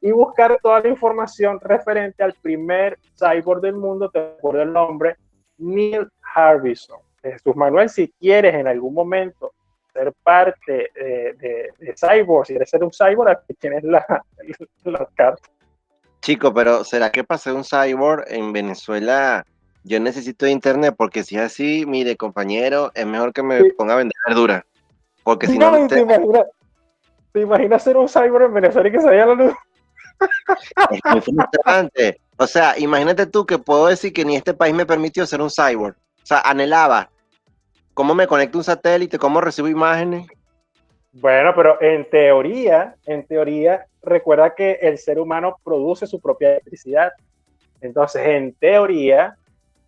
y 0.02 0.12
buscar 0.12 0.58
toda 0.64 0.80
la 0.80 0.90
información 0.90 1.60
referente 1.62 2.24
al 2.24 2.34
primer 2.42 2.98
cyborg 3.16 3.62
del 3.62 3.76
mundo, 3.76 4.10
te 4.10 4.20
acuerdo 4.20 4.64
el 4.64 4.74
nombre, 4.74 5.16
Neil 5.60 6.10
Harbison. 6.34 7.00
Jesús 7.22 7.56
Manuel, 7.56 7.88
si 7.88 8.12
quieres 8.20 8.56
en 8.56 8.68
algún 8.68 8.96
momento 8.96 9.54
ser 9.94 10.12
parte 10.24 10.90
de, 10.96 11.72
de, 11.80 11.96
Cyborg, 11.96 12.48
si 12.48 12.54
quieres 12.54 12.70
ser 12.70 12.84
un 12.84 12.92
Cyborg, 12.92 13.30
aquí 13.30 13.54
tienes 13.60 13.84
la, 13.84 14.04
la 14.86 15.08
carta. 15.14 15.50
Chico, 16.22 16.52
pero 16.54 16.84
¿será 16.84 17.12
que 17.12 17.24
para 17.24 17.38
ser 17.38 17.54
un 17.54 17.64
Cyborg 17.64 18.26
en 18.28 18.54
Venezuela 18.54 19.46
yo 19.84 20.00
necesito 20.00 20.48
internet? 20.48 20.96
Porque 20.98 21.24
si 21.24 21.38
es 21.38 21.44
así, 21.44 21.86
mire, 21.86 22.16
compañero, 22.18 22.92
es 22.94 23.06
mejor 23.06 23.34
que 23.34 23.44
me 23.44 23.64
ponga 23.74 23.94
a 23.94 23.98
vender 23.98 24.14
verdura. 24.28 24.66
Porque 25.24 25.48
si 25.48 25.58
no... 25.58 25.88
te, 25.88 26.06
imaginas, 27.40 27.84
ser 27.84 27.98
un 27.98 28.10
Cyborg 28.10 28.46
en 28.46 28.54
Venezuela 28.54 28.90
y 28.90 28.92
que 28.92 29.00
se 29.00 29.08
vaya 29.08 29.26
la 29.26 29.34
luz? 29.36 29.54
Es 30.92 31.00
muy 31.10 31.22
frustrante. 31.22 32.20
O 32.38 32.48
sea, 32.48 32.78
imagínate 32.78 33.26
tú 33.26 33.46
que 33.46 33.58
puedo 33.58 33.88
decir 33.88 34.14
que 34.14 34.26
ni 34.26 34.36
este 34.36 34.54
país 34.54 34.74
me 34.74 34.86
permitió 34.86 35.26
ser 35.26 35.42
un 35.42 35.50
cyborg. 35.50 35.96
O 35.96 36.26
sea, 36.26 36.42
anhelaba 36.42 37.10
¿Cómo 37.94 38.16
me 38.16 38.26
conecto 38.26 38.58
un 38.58 38.64
satélite? 38.64 39.20
¿Cómo 39.20 39.42
recibo 39.42 39.68
imágenes? 39.68 40.26
Bueno, 41.12 41.52
pero 41.56 41.82
en 41.82 42.10
teoría, 42.10 42.96
en 43.06 43.26
teoría, 43.28 43.86
recuerda 44.02 44.56
que 44.56 44.80
el 44.82 44.98
ser 44.98 45.20
humano 45.20 45.58
produce 45.64 46.08
su 46.08 46.22
propia 46.22 46.52
electricidad. 46.52 47.12
Entonces, 47.82 48.26
en 48.26 48.54
teoría, 48.54 49.36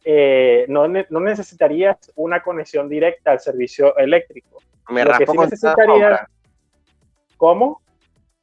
eh, 0.03 0.65
no, 0.67 0.87
no, 0.87 1.19
necesitarías 1.19 2.11
una 2.15 2.41
conexión 2.41 2.89
directa 2.89 3.31
al 3.31 3.39
servicio 3.39 3.95
eléctrico. 3.97 4.59
Me 4.89 5.03
raspo 5.05 5.33
contra 5.33 5.73
una 5.93 6.27
¿Cómo? 7.37 7.81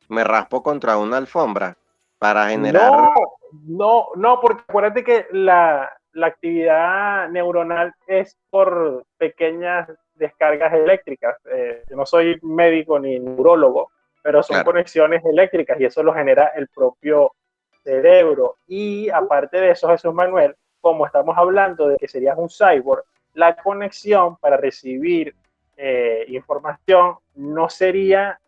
Me 0.09 0.25
raspo 0.25 0.63
contra 0.63 0.99
una 0.99 1.17
alfombra 1.17 1.77
para 2.19 2.49
generar. 2.49 2.91
No, 2.91 3.15
no, 3.67 4.07
no, 4.17 4.41
porque 4.41 4.63
acuérdate 4.67 5.05
que 5.05 5.27
la, 5.33 5.91
la 6.13 6.27
actividad 6.27 7.29
neuronal 7.29 7.95
es 8.07 8.37
por 8.51 9.05
pequeñas 9.17 9.89
descargas 10.15 10.73
eléctricas. 10.75 11.37
Eh, 11.53 11.83
yo 11.89 11.97
no 11.97 12.07
soy 12.07 12.39
médico 12.43 12.99
ni 12.99 13.19
neurólogo, 13.19 13.91
pero 14.23 14.43
son 14.43 14.63
conexiones 14.65 15.25
eléctricas 15.25 15.81
y 15.81 15.87
eso 15.87 16.03
lo 16.03 16.13
genera 16.13 16.49
el 16.57 16.69
propio 16.69 17.33
cerebro. 17.83 18.57
Y 18.67 19.09
aparte 19.11 19.61
de 19.61 19.71
eso, 19.71 19.89
Jesús 19.89 20.13
Manuel, 20.13 20.55
como 20.81 21.07
estamos 21.07 21.37
hablando 21.37 21.89
de 21.89 21.97
que 21.97 22.09
serías 22.09 22.37
un 22.39 22.49
cyborg, 22.49 23.05
la 23.35 23.57
conexión 23.57 24.37
para 24.37 24.57
recibir 24.57 25.35
eh, 25.77 26.27
información 26.29 27.17
no 27.37 27.69
sería, 27.71 28.39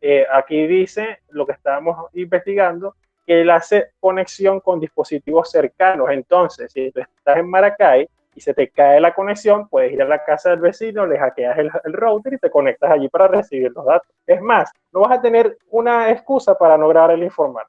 eh, 0.00 0.26
aquí 0.32 0.66
dice 0.66 1.20
lo 1.28 1.46
que 1.46 1.52
estábamos 1.52 2.10
investigando, 2.14 2.96
que 3.26 3.42
él 3.42 3.50
hace 3.50 3.90
conexión 4.00 4.60
con 4.60 4.80
dispositivos 4.80 5.50
cercanos. 5.50 6.10
Entonces, 6.10 6.72
si 6.72 6.90
tú 6.90 7.00
estás 7.00 7.36
en 7.36 7.48
Maracay 7.48 8.08
y 8.34 8.40
se 8.40 8.54
te 8.54 8.68
cae 8.68 9.00
la 9.00 9.14
conexión, 9.14 9.68
puedes 9.68 9.92
ir 9.92 10.02
a 10.02 10.08
la 10.08 10.24
casa 10.24 10.50
del 10.50 10.60
vecino, 10.60 11.06
le 11.06 11.18
hackeas 11.18 11.58
el, 11.58 11.70
router 11.92 12.34
y 12.34 12.38
te 12.38 12.50
conectas 12.50 12.90
allí 12.90 13.08
para 13.08 13.28
recibir 13.28 13.70
los 13.72 13.84
datos. 13.84 14.08
Es 14.26 14.40
más, 14.40 14.72
no 14.92 15.00
vas 15.00 15.18
a 15.18 15.22
tener 15.22 15.58
una 15.70 16.10
excusa 16.10 16.56
para 16.56 16.76
no 16.76 16.88
grabar 16.88 17.12
el 17.12 17.22
informar. 17.22 17.66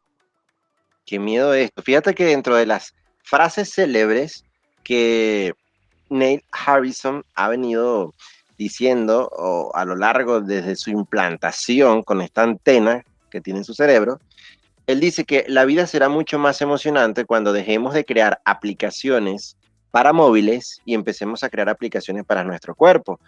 Qué 1.06 1.20
miedo 1.20 1.54
esto. 1.54 1.82
Fíjate 1.82 2.16
que 2.16 2.26
dentro 2.26 2.56
de 2.56 2.66
las 2.66 2.96
frases 3.24 3.72
célebres 3.72 4.46
que 4.84 5.54
Neil 6.10 6.44
Harrison 6.52 7.24
ha 7.34 7.50
venido 7.50 8.14
diciendo 8.58 9.72
a 9.74 9.84
lo 9.86 9.96
largo 9.96 10.42
desde 10.42 10.76
su 10.76 10.92
implantación 10.92 12.04
con 12.04 12.22
esta 12.22 12.44
antena 12.44 13.04
que 13.32 13.42
tiene 13.42 13.60
en 13.60 13.66
su 13.66 13.74
cerebro, 13.74 14.20
él 14.86 15.00
dice 15.00 15.24
que 15.26 15.46
la 15.48 15.66
vida 15.66 15.88
será 15.88 16.10
mucho 16.10 16.38
más 16.38 16.62
emocionante 16.62 17.26
cuando 17.26 17.54
dejemos 17.54 17.94
de 17.94 18.06
crear 18.06 18.42
aplicaciones 18.46 19.58
para 19.92 20.14
móviles 20.14 20.82
y 20.86 20.94
empecemos 20.94 21.44
a 21.44 21.50
crear 21.50 21.70
aplicaciones 21.70 22.26
para 22.26 22.44
nuestro 22.44 22.76
cuerpo. 22.76 23.20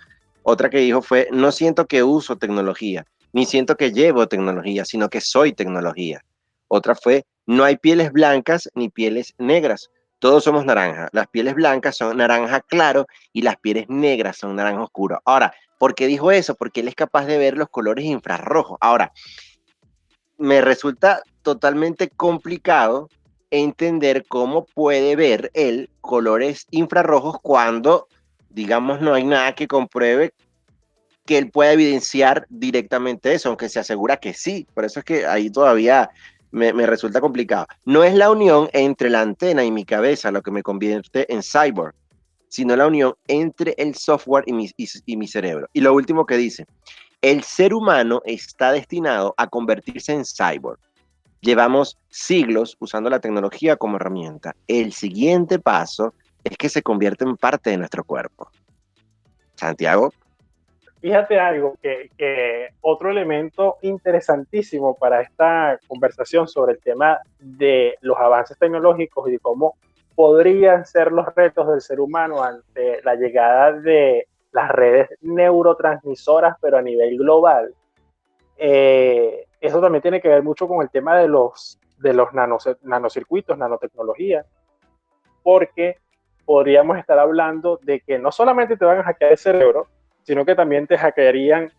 Otra 0.43 0.69
que 0.69 0.79
dijo 0.79 1.01
fue, 1.01 1.27
no 1.31 1.51
siento 1.51 1.87
que 1.87 2.03
uso 2.03 2.37
tecnología, 2.37 3.05
ni 3.33 3.45
siento 3.45 3.77
que 3.77 3.91
llevo 3.91 4.27
tecnología, 4.27 4.85
sino 4.85 5.09
que 5.09 5.21
soy 5.21 5.53
tecnología. 5.53 6.23
Otra 6.67 6.93
fue, 6.95 7.25
no 7.45 7.63
hay 7.63 7.77
pieles 7.77 8.11
blancas 8.11 8.69
ni 8.75 8.89
pieles 8.89 9.33
negras, 9.37 9.89
todos 10.19 10.43
somos 10.43 10.65
naranja. 10.65 11.09
Las 11.11 11.27
pieles 11.27 11.53
blancas 11.55 11.97
son 11.97 12.17
naranja 12.17 12.61
claro 12.61 13.05
y 13.33 13.41
las 13.41 13.57
pieles 13.57 13.85
negras 13.89 14.37
son 14.37 14.55
naranja 14.55 14.83
oscuro. 14.83 15.21
Ahora, 15.25 15.53
¿por 15.77 15.93
qué 15.93 16.07
dijo 16.07 16.31
eso? 16.31 16.55
Porque 16.55 16.79
él 16.79 16.87
es 16.87 16.95
capaz 16.95 17.25
de 17.25 17.37
ver 17.37 17.57
los 17.57 17.69
colores 17.69 18.05
infrarrojos. 18.05 18.77
Ahora, 18.81 19.11
me 20.37 20.61
resulta 20.61 21.21
totalmente 21.43 22.09
complicado 22.09 23.09
entender 23.51 24.25
cómo 24.27 24.65
puede 24.65 25.15
ver 25.15 25.51
él 25.53 25.89
colores 26.01 26.65
infrarrojos 26.71 27.37
cuando, 27.41 28.07
digamos, 28.49 29.01
no 29.01 29.13
hay 29.13 29.23
nada 29.23 29.53
que 29.53 29.67
compruebe 29.67 30.33
que 31.25 31.37
él 31.37 31.49
pueda 31.49 31.73
evidenciar 31.73 32.45
directamente 32.49 33.33
eso, 33.33 33.49
aunque 33.49 33.69
se 33.69 33.79
asegura 33.79 34.17
que 34.17 34.33
sí. 34.33 34.67
Por 34.73 34.85
eso 34.85 34.99
es 34.99 35.05
que 35.05 35.25
ahí 35.25 35.49
todavía 35.49 36.09
me, 36.55 36.85
resulta 36.85 37.19
complicado. 37.19 37.67
No 37.83 38.03
es 38.03 38.15
la 38.15 38.31
unión 38.31 38.69
entre 38.71 39.09
la 39.09 39.21
antena 39.21 39.65
y 39.65 39.71
mi 39.71 39.83
cabeza 39.83 40.31
lo 40.31 40.41
que 40.41 40.51
me 40.51 40.63
convierte 40.63 41.31
en 41.31 41.41
cyborg, 41.43 41.93
sino 42.47 42.75
la 42.77 42.87
unión 42.87 43.13
entre 43.27 43.75
el 43.77 43.95
software 43.95 44.45
y 44.47 44.53
mi, 44.53 44.71
y 45.05 45.17
mi 45.17 45.27
cerebro. 45.27 45.67
Y 45.73 45.81
lo 45.81 45.93
último 45.93 46.25
que 46.25 46.37
dice, 46.37 46.65
el 47.21 47.43
ser 47.43 47.73
humano 47.73 48.21
está 48.23 48.71
destinado 48.71 49.33
a 49.37 49.47
convertirse 49.47 50.13
en 50.13 50.23
cyborg. 50.23 50.79
Llevamos 51.41 51.97
siglos 52.09 52.77
usando 52.79 53.09
la 53.09 53.19
tecnología 53.19 53.75
como 53.75 53.97
herramienta. 53.97 54.55
El 54.67 54.93
siguiente 54.93 55.59
paso 55.59 56.13
es 56.43 56.55
que 56.57 56.69
se 56.69 56.81
convierte 56.81 57.25
en 57.25 57.35
parte 57.35 57.71
de 57.71 57.77
nuestro 57.77 58.05
cuerpo. 58.05 58.49
Santiago. 59.55 60.13
Fíjate 61.05 61.39
algo, 61.39 61.75
que, 61.83 62.69
otro 62.81 63.11
elemento 63.11 63.77
interesantísimo 63.83 64.95
para 64.95 65.21
esta 65.21 65.79
conversación 65.87 66.47
sobre 66.47 66.73
el 66.73 66.79
tema 66.79 67.19
de 67.37 67.95
los 68.01 68.17
avances 68.17 68.57
tecnológicos 68.57 69.29
y 69.29 69.33
de 69.33 69.39
cómo 69.39 69.75
podrían 70.15 70.83
ser 70.83 71.11
los 71.11 71.27
retos 71.35 71.67
del 71.67 71.81
ser 71.81 71.99
humano 71.99 72.41
ante 72.41 73.03
la 73.03 73.13
llegada 73.13 73.73
de 73.73 74.27
las 74.51 74.71
redes 74.71 75.09
neurotransmisoras, 75.21 76.55
pero 76.59 76.79
a 76.79 76.81
nivel 76.81 77.19
global. 77.19 77.71
Eh, 78.57 79.45
eso 79.61 79.79
también 79.79 80.01
tiene 80.01 80.19
que 80.19 80.29
ver 80.29 80.41
mucho 80.41 80.67
con 80.67 80.81
el 80.81 80.89
tema 80.89 81.19
de 81.19 81.27
los, 81.27 81.79
de 81.99 82.15
los 82.15 82.29
nanocircuitos, 82.81 83.55
nanotecnología, 83.59 84.43
porque 85.43 85.97
podríamos 86.45 86.97
estar 86.97 87.19
hablando 87.19 87.79
de 87.83 87.99
que 87.99 88.17
no 88.17 88.31
solamente 88.31 88.75
te 88.75 88.85
van 88.85 88.97
a 88.97 89.03
hackear 89.03 89.33
el 89.33 89.37
cerebro, 89.37 89.87
sino 90.25 90.45
que 90.45 90.55
también 90.55 90.87
te 90.87 90.97
hackearían 90.97 91.71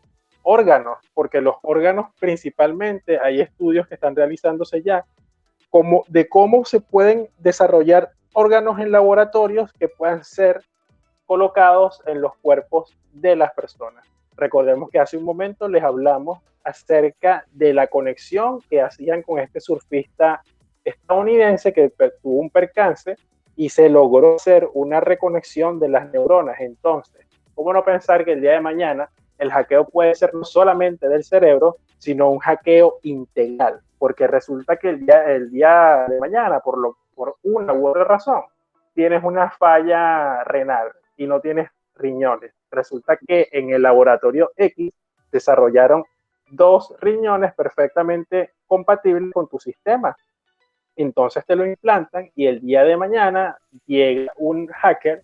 órganos, 0.42 0.98
porque 1.12 1.40
los 1.40 1.56
órganos 1.62 2.06
principalmente, 2.20 3.18
hay 3.18 3.40
estudios 3.40 3.88
que 3.88 3.94
están 3.94 4.14
realizándose 4.14 4.82
ya, 4.82 5.04
como 5.70 6.04
de 6.06 6.28
cómo 6.28 6.64
se 6.64 6.80
pueden 6.80 7.28
desarrollar 7.38 8.12
órganos 8.32 8.78
en 8.78 8.92
laboratorios 8.92 9.72
que 9.72 9.88
puedan 9.88 10.24
ser 10.24 10.60
colocados 11.26 12.00
en 12.06 12.20
los 12.20 12.36
cuerpos 12.36 12.96
de 13.12 13.34
las 13.34 13.52
personas. 13.52 14.06
Recordemos 14.36 14.90
que 14.90 15.00
hace 15.00 15.16
un 15.16 15.24
momento 15.24 15.68
les 15.68 15.82
hablamos 15.82 16.38
acerca 16.62 17.44
de 17.50 17.74
la 17.74 17.88
conexión 17.88 18.60
que 18.70 18.80
hacían 18.80 19.22
con 19.22 19.40
este 19.40 19.60
surfista 19.60 20.42
estadounidense 20.84 21.72
que 21.72 21.90
tuvo 22.22 22.40
un 22.40 22.50
percance 22.50 23.16
y 23.56 23.70
se 23.70 23.88
logró 23.88 24.36
hacer 24.36 24.68
una 24.74 25.00
reconexión 25.00 25.80
de 25.80 25.88
las 25.88 26.12
neuronas. 26.12 26.60
Entonces, 26.60 27.26
¿cómo 27.56 27.72
no 27.72 27.84
pensar 27.84 28.24
que 28.24 28.34
el 28.34 28.40
día 28.40 28.52
de 28.52 28.60
mañana 28.60 29.10
el 29.36 29.50
hackeo 29.50 29.88
puede 29.88 30.14
ser 30.14 30.32
no 30.32 30.44
solamente 30.44 31.08
del 31.08 31.24
cerebro, 31.24 31.78
sino 31.98 32.30
un 32.30 32.38
hackeo 32.38 33.00
integral? 33.02 33.80
Porque 33.98 34.28
resulta 34.28 34.76
que 34.76 34.90
el 34.90 35.04
día, 35.04 35.24
el 35.32 35.50
día 35.50 36.06
de 36.08 36.20
mañana, 36.20 36.60
por, 36.60 36.78
lo, 36.78 36.98
por 37.16 37.36
una 37.42 37.72
u 37.72 37.88
otra 37.88 38.04
razón, 38.04 38.42
tienes 38.94 39.24
una 39.24 39.50
falla 39.50 40.44
renal 40.44 40.92
y 41.16 41.26
no 41.26 41.40
tienes 41.40 41.68
riñones. 41.96 42.52
Resulta 42.70 43.16
que 43.16 43.48
en 43.50 43.70
el 43.70 43.82
laboratorio 43.82 44.52
X 44.56 44.92
desarrollaron 45.32 46.04
dos 46.48 46.94
riñones 47.00 47.52
perfectamente 47.54 48.52
compatibles 48.68 49.32
con 49.32 49.48
tu 49.48 49.58
sistema 49.58 50.16
entonces 50.96 51.44
te 51.44 51.54
lo 51.54 51.66
implantan 51.66 52.30
y 52.34 52.46
el 52.46 52.60
día 52.60 52.82
de 52.82 52.96
mañana 52.96 53.58
llega 53.84 54.32
un 54.36 54.66
hacker 54.66 55.22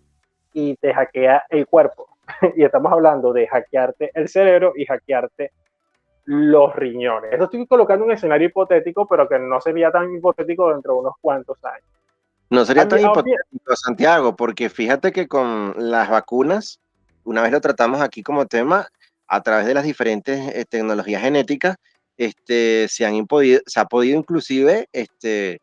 y 0.53 0.75
te 0.75 0.93
hackea 0.93 1.45
el 1.49 1.65
cuerpo. 1.65 2.12
y 2.55 2.63
estamos 2.63 2.91
hablando 2.91 3.33
de 3.33 3.47
hackearte 3.47 4.11
el 4.13 4.27
cerebro 4.29 4.73
y 4.75 4.85
hackearte 4.85 5.51
los 6.25 6.75
riñones. 6.75 7.33
Esto 7.33 7.45
estoy 7.45 7.67
colocando 7.67 8.05
un 8.05 8.11
escenario 8.11 8.47
hipotético, 8.47 9.07
pero 9.07 9.27
que 9.27 9.39
no 9.39 9.59
sería 9.59 9.91
tan 9.91 10.13
hipotético 10.15 10.71
dentro 10.71 10.93
de 10.93 10.99
unos 10.99 11.15
cuantos 11.19 11.57
años. 11.65 11.85
No 12.49 12.63
sería 12.65 12.87
tan 12.87 12.99
hipotético, 12.99 13.75
Santiago, 13.75 14.35
porque 14.35 14.69
fíjate 14.69 15.11
que 15.11 15.27
con 15.27 15.73
las 15.77 16.09
vacunas, 16.09 16.79
una 17.23 17.41
vez 17.41 17.51
lo 17.51 17.59
tratamos 17.59 18.01
aquí 18.01 18.23
como 18.23 18.45
tema, 18.45 18.87
a 19.27 19.41
través 19.41 19.65
de 19.65 19.73
las 19.73 19.83
diferentes 19.83 20.55
eh, 20.55 20.65
tecnologías 20.65 21.21
genéticas, 21.21 21.77
este, 22.17 22.87
se, 22.87 23.05
han 23.05 23.15
impodido, 23.15 23.61
se 23.65 23.79
ha 23.79 23.85
podido 23.85 24.17
inclusive, 24.17 24.87
este, 24.93 25.61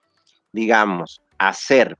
digamos, 0.53 1.23
hacer 1.39 1.97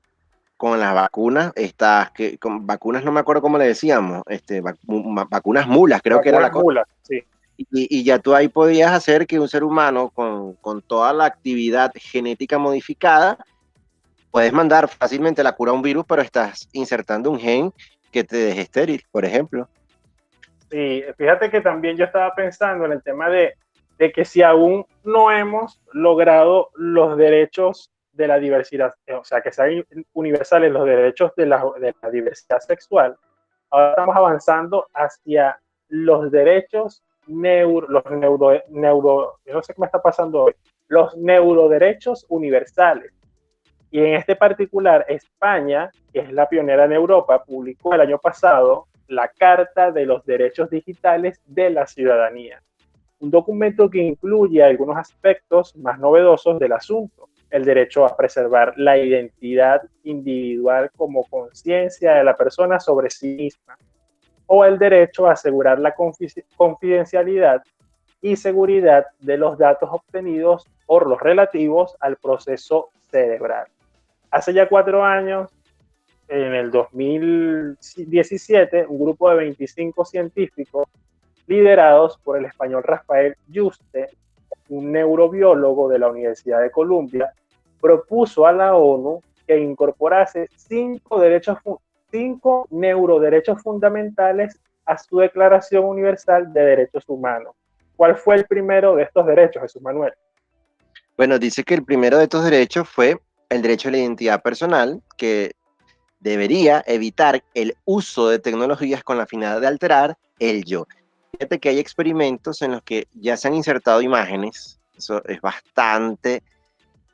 con 0.61 0.79
las 0.79 0.93
vacunas, 0.93 1.51
estas, 1.55 2.11
que, 2.11 2.37
con 2.37 2.67
vacunas 2.67 3.03
no 3.03 3.11
me 3.11 3.19
acuerdo 3.19 3.41
cómo 3.41 3.57
le 3.57 3.65
decíamos, 3.65 4.21
este, 4.27 4.61
vacunas 4.61 5.65
mulas, 5.65 6.03
creo 6.03 6.21
que 6.21 6.29
era 6.29 6.39
la 6.39 6.51
cosa. 6.51 6.83
sí. 7.01 7.23
Y, 7.57 7.65
y, 7.71 8.03
ya 8.03 8.19
tú 8.19 8.35
ahí 8.35 8.47
podías 8.47 8.91
hacer 8.91 9.25
que 9.25 9.39
un 9.39 9.47
ser 9.47 9.63
humano 9.63 10.11
con, 10.13 10.53
con, 10.57 10.83
toda 10.83 11.13
la 11.13 11.25
actividad 11.25 11.91
genética 11.95 12.59
modificada, 12.59 13.43
puedes 14.29 14.53
mandar 14.53 14.87
fácilmente 14.87 15.41
la 15.41 15.53
cura 15.53 15.71
a 15.71 15.73
un 15.73 15.81
virus, 15.81 16.05
pero 16.07 16.21
estás 16.21 16.69
insertando 16.73 17.31
un 17.31 17.39
gen 17.39 17.73
que 18.11 18.23
te 18.23 18.37
deje 18.37 18.61
estéril, 18.61 19.03
por 19.11 19.25
ejemplo. 19.25 19.67
Sí, 20.69 21.03
fíjate 21.17 21.49
que 21.49 21.61
también 21.61 21.97
yo 21.97 22.05
estaba 22.05 22.35
pensando 22.35 22.85
en 22.85 22.91
el 22.91 23.01
tema 23.01 23.29
de 23.29 23.55
de 24.01 24.11
que 24.11 24.25
si 24.25 24.41
aún 24.41 24.83
no 25.03 25.31
hemos 25.31 25.79
logrado 25.93 26.71
los 26.73 27.15
derechos 27.17 27.91
de 28.11 28.27
la 28.27 28.39
diversidad, 28.39 28.93
eh, 29.05 29.13
o 29.13 29.23
sea, 29.23 29.41
que 29.41 29.51
sean 29.51 29.85
universales 30.13 30.71
los 30.71 30.85
derechos 30.85 31.31
de 31.35 31.45
la, 31.45 31.63
de 31.79 31.95
la 32.01 32.09
diversidad 32.09 32.59
sexual, 32.59 33.15
ahora 33.69 33.89
estamos 33.91 34.15
avanzando 34.15 34.87
hacia 34.93 35.59
los 35.89 36.31
derechos 36.31 37.03
neuro, 37.27 37.87
los 37.87 38.03
neuro, 38.11 38.61
neuro, 38.69 39.39
no 39.45 39.63
sé 39.63 39.73
qué 39.73 39.81
me 39.81 39.85
está 39.85 40.01
pasando 40.01 40.43
hoy, 40.43 40.53
los 40.87 41.15
neuroderechos 41.15 42.25
universales. 42.29 43.13
Y 43.91 43.99
en 43.99 44.15
este 44.15 44.35
particular, 44.35 45.05
España, 45.09 45.91
que 46.13 46.19
es 46.19 46.31
la 46.31 46.47
pionera 46.47 46.85
en 46.85 46.93
Europa, 46.93 47.43
publicó 47.43 47.93
el 47.93 48.01
año 48.01 48.17
pasado 48.17 48.87
la 49.07 49.27
Carta 49.27 49.91
de 49.91 50.05
los 50.05 50.25
Derechos 50.25 50.69
Digitales 50.69 51.41
de 51.45 51.69
la 51.69 51.85
Ciudadanía 51.85 52.61
un 53.21 53.29
documento 53.29 53.89
que 53.89 53.99
incluye 53.99 54.61
algunos 54.63 54.97
aspectos 54.97 55.75
más 55.77 55.99
novedosos 55.99 56.59
del 56.59 56.73
asunto, 56.73 57.29
el 57.51 57.63
derecho 57.65 58.05
a 58.05 58.17
preservar 58.17 58.73
la 58.77 58.97
identidad 58.97 59.83
individual 60.03 60.89
como 60.95 61.25
conciencia 61.25 62.13
de 62.13 62.23
la 62.23 62.35
persona 62.35 62.79
sobre 62.79 63.09
sí 63.09 63.35
misma, 63.35 63.77
o 64.47 64.63
el 64.65 64.79
derecho 64.79 65.27
a 65.27 65.33
asegurar 65.33 65.79
la 65.79 65.93
confidencialidad 66.55 67.61
y 68.21 68.35
seguridad 68.35 69.05
de 69.19 69.37
los 69.37 69.57
datos 69.57 69.89
obtenidos 69.91 70.67
por 70.85 71.07
los 71.07 71.19
relativos 71.21 71.95
al 71.99 72.17
proceso 72.17 72.91
cerebral. 73.09 73.65
Hace 74.29 74.53
ya 74.53 74.69
cuatro 74.69 75.03
años, 75.03 75.49
en 76.27 76.53
el 76.53 76.69
2017, 76.71 78.85
un 78.87 78.99
grupo 78.99 79.27
de 79.29 79.37
25 79.37 80.05
científicos 80.05 80.87
liderados 81.47 82.19
por 82.23 82.37
el 82.37 82.45
español 82.45 82.83
Rafael 82.83 83.35
Yuste, 83.47 84.09
un 84.69 84.91
neurobiólogo 84.93 85.89
de 85.89 85.99
la 85.99 86.09
Universidad 86.09 86.61
de 86.61 86.71
Columbia, 86.71 87.33
propuso 87.81 88.45
a 88.45 88.51
la 88.51 88.75
ONU 88.75 89.21
que 89.47 89.59
incorporase 89.59 90.47
cinco, 90.55 91.19
derechos, 91.19 91.57
cinco 92.11 92.67
neuroderechos 92.69 93.61
fundamentales 93.61 94.59
a 94.85 94.97
su 94.97 95.17
Declaración 95.17 95.85
Universal 95.85 96.53
de 96.53 96.61
Derechos 96.61 97.03
Humanos. 97.07 97.55
¿Cuál 97.95 98.15
fue 98.15 98.35
el 98.35 98.45
primero 98.45 98.95
de 98.95 99.03
estos 99.03 99.25
derechos, 99.25 99.61
Jesús 99.61 99.81
Manuel? 99.81 100.13
Bueno, 101.17 101.37
dice 101.37 101.63
que 101.63 101.75
el 101.75 101.83
primero 101.83 102.17
de 102.17 102.23
estos 102.23 102.43
derechos 102.43 102.87
fue 102.87 103.17
el 103.49 103.61
derecho 103.61 103.89
a 103.89 103.91
la 103.91 103.97
identidad 103.97 104.41
personal, 104.41 105.01
que 105.17 105.51
debería 106.19 106.83
evitar 106.87 107.43
el 107.53 107.75
uso 107.85 108.29
de 108.29 108.39
tecnologías 108.39 109.03
con 109.03 109.17
la 109.17 109.25
finalidad 109.25 109.61
de 109.61 109.67
alterar 109.67 110.17
el 110.39 110.63
yo. 110.63 110.87
Fíjate 111.31 111.59
que 111.59 111.69
hay 111.69 111.79
experimentos 111.79 112.61
en 112.61 112.71
los 112.71 112.81
que 112.83 113.07
ya 113.13 113.37
se 113.37 113.47
han 113.47 113.55
insertado 113.55 114.01
imágenes, 114.01 114.79
eso 114.97 115.23
es 115.25 115.41
bastante, 115.41 116.43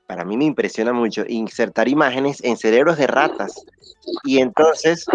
para 0.08 0.26
mí 0.26 0.38
me 0.38 0.46
impresiona 0.46 0.94
mucho, 0.94 1.24
insertar 1.28 1.88
imágenes 1.88 2.44
en 2.44 2.58
cerebros 2.58 2.98
de 2.98 3.08
ratas. 3.08 3.66
Y 4.24 4.40
entonces, 4.40 5.06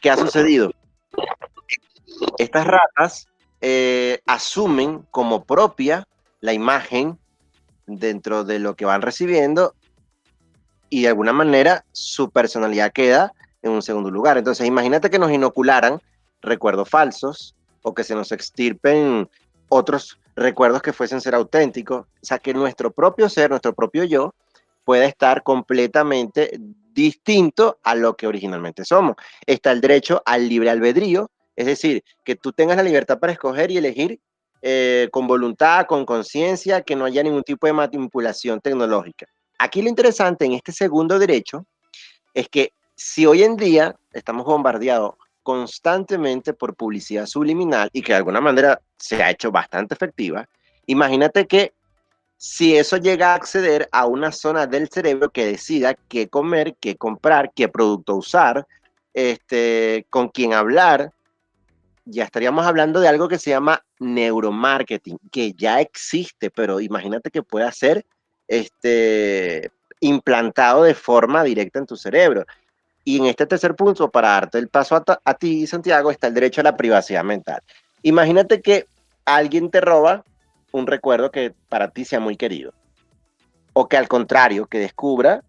¿qué 0.00 0.10
ha 0.10 0.16
sucedido? 0.16 0.72
Estas 2.38 2.66
ratas 2.66 3.28
eh, 3.60 4.20
asumen 4.26 5.06
como 5.10 5.44
propia 5.44 6.08
la 6.40 6.52
imagen 6.52 7.18
dentro 7.86 8.44
de 8.44 8.58
lo 8.58 8.74
que 8.74 8.86
van 8.86 9.02
recibiendo 9.02 9.74
y 10.88 11.02
de 11.02 11.08
alguna 11.08 11.32
manera 11.32 11.84
su 11.92 12.30
personalidad 12.30 12.92
queda 12.92 13.32
en 13.62 13.72
un 13.72 13.82
segundo 13.82 14.10
lugar. 14.10 14.38
Entonces, 14.38 14.66
imagínate 14.66 15.10
que 15.10 15.18
nos 15.18 15.30
inocularan 15.30 16.00
recuerdos 16.40 16.88
falsos, 16.88 17.54
o 17.84 17.94
que 17.94 18.02
se 18.02 18.14
nos 18.14 18.32
extirpen 18.32 19.28
otros 19.68 20.18
recuerdos 20.36 20.82
que 20.82 20.92
fuesen 20.92 21.20
ser 21.20 21.34
auténticos. 21.34 22.02
O 22.02 22.26
sea, 22.26 22.38
que 22.38 22.54
nuestro 22.54 22.92
propio 22.92 23.28
ser, 23.28 23.50
nuestro 23.50 23.74
propio 23.74 24.04
yo, 24.04 24.34
pueda 24.84 25.06
estar 25.06 25.42
completamente 25.42 26.58
distinto 26.92 27.78
a 27.82 27.94
lo 27.94 28.16
que 28.16 28.26
originalmente 28.26 28.84
somos. 28.84 29.16
Está 29.46 29.72
el 29.72 29.80
derecho 29.80 30.22
al 30.24 30.48
libre 30.48 30.70
albedrío, 30.70 31.30
Es 31.56 31.66
decir, 31.66 32.02
que 32.24 32.34
tú 32.34 32.52
tengas 32.52 32.76
la 32.76 32.82
libertad 32.82 33.18
para 33.18 33.32
escoger 33.32 33.70
y 33.70 33.76
elegir 33.76 34.20
eh, 34.62 35.08
con 35.12 35.26
voluntad, 35.26 35.86
con 35.86 36.04
conciencia, 36.04 36.82
que 36.82 36.96
no 36.96 37.04
haya 37.04 37.22
ningún 37.22 37.42
tipo 37.42 37.66
de 37.66 37.72
manipulación 37.72 38.60
tecnológica. 38.60 39.26
Aquí 39.58 39.82
lo 39.82 39.88
interesante 39.88 40.44
en 40.44 40.52
este 40.52 40.72
segundo 40.72 41.18
derecho 41.18 41.66
es 42.32 42.48
que 42.48 42.72
si 42.96 43.26
hoy 43.26 43.42
en 43.42 43.56
día 43.56 43.94
estamos 44.12 44.44
bombardeados 44.44 45.14
constantemente 45.44 46.54
por 46.54 46.74
publicidad 46.74 47.26
subliminal 47.26 47.88
y 47.92 48.02
que 48.02 48.12
de 48.12 48.16
alguna 48.16 48.40
manera 48.40 48.80
se 48.98 49.22
ha 49.22 49.30
hecho 49.30 49.52
bastante 49.52 49.94
efectiva, 49.94 50.48
imagínate 50.86 51.46
que 51.46 51.72
si 52.36 52.76
eso 52.76 52.96
llega 52.96 53.32
a 53.32 53.34
acceder 53.36 53.88
a 53.92 54.06
una 54.06 54.32
zona 54.32 54.66
del 54.66 54.88
cerebro 54.88 55.30
que 55.30 55.46
decida 55.46 55.94
qué 55.94 56.28
comer, 56.28 56.74
qué 56.80 56.96
comprar, 56.96 57.52
qué 57.54 57.68
producto 57.68 58.16
usar, 58.16 58.66
este, 59.12 60.06
con 60.10 60.28
quién 60.28 60.52
hablar, 60.52 61.12
ya 62.04 62.24
estaríamos 62.24 62.66
hablando 62.66 63.00
de 63.00 63.08
algo 63.08 63.28
que 63.28 63.38
se 63.38 63.50
llama 63.50 63.84
neuromarketing, 64.00 65.18
que 65.30 65.52
ya 65.52 65.80
existe, 65.80 66.50
pero 66.50 66.80
imagínate 66.80 67.30
que 67.30 67.42
pueda 67.42 67.70
ser 67.70 68.04
este, 68.48 69.70
implantado 70.00 70.82
de 70.82 70.94
forma 70.94 71.44
directa 71.44 71.78
en 71.78 71.86
tu 71.86 71.96
cerebro. 71.96 72.44
Y 73.04 73.18
en 73.18 73.26
este 73.26 73.46
tercer 73.46 73.74
punto, 73.74 74.10
para 74.10 74.28
darte 74.28 74.58
el 74.58 74.68
paso 74.68 74.96
a, 74.96 75.04
a 75.24 75.34
ti, 75.34 75.66
Santiago, 75.66 76.10
está 76.10 76.26
el 76.26 76.34
derecho 76.34 76.62
a 76.62 76.64
la 76.64 76.76
privacidad 76.76 77.22
mental. 77.22 77.60
Imagínate 78.02 78.62
que 78.62 78.86
alguien 79.24 79.70
te 79.70 79.80
roba 79.80 80.24
un 80.72 80.86
recuerdo 80.86 81.30
que 81.30 81.54
para 81.68 81.88
ti 81.88 82.04
sea 82.04 82.20
muy 82.20 82.36
querido. 82.36 82.72
O 83.74 83.88
que 83.88 83.96
al 83.96 84.08
contrario, 84.08 84.66
que 84.66 84.78
descubra 84.78 85.42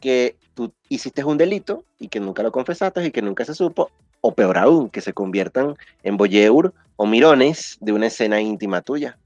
que 0.00 0.36
tú 0.54 0.72
hiciste 0.88 1.24
un 1.24 1.38
delito 1.38 1.84
y 1.98 2.08
que 2.08 2.20
nunca 2.20 2.42
lo 2.42 2.52
confesaste 2.52 3.04
y 3.04 3.10
que 3.10 3.22
nunca 3.22 3.44
se 3.44 3.54
supo, 3.54 3.90
o 4.20 4.34
peor 4.34 4.58
aún, 4.58 4.90
que 4.90 5.00
se 5.00 5.12
conviertan 5.12 5.76
en 6.02 6.16
boyeur 6.16 6.72
o 6.96 7.06
mirones 7.06 7.76
de 7.80 7.92
una 7.92 8.06
escena 8.06 8.40
íntima 8.40 8.82
tuya. 8.82 9.16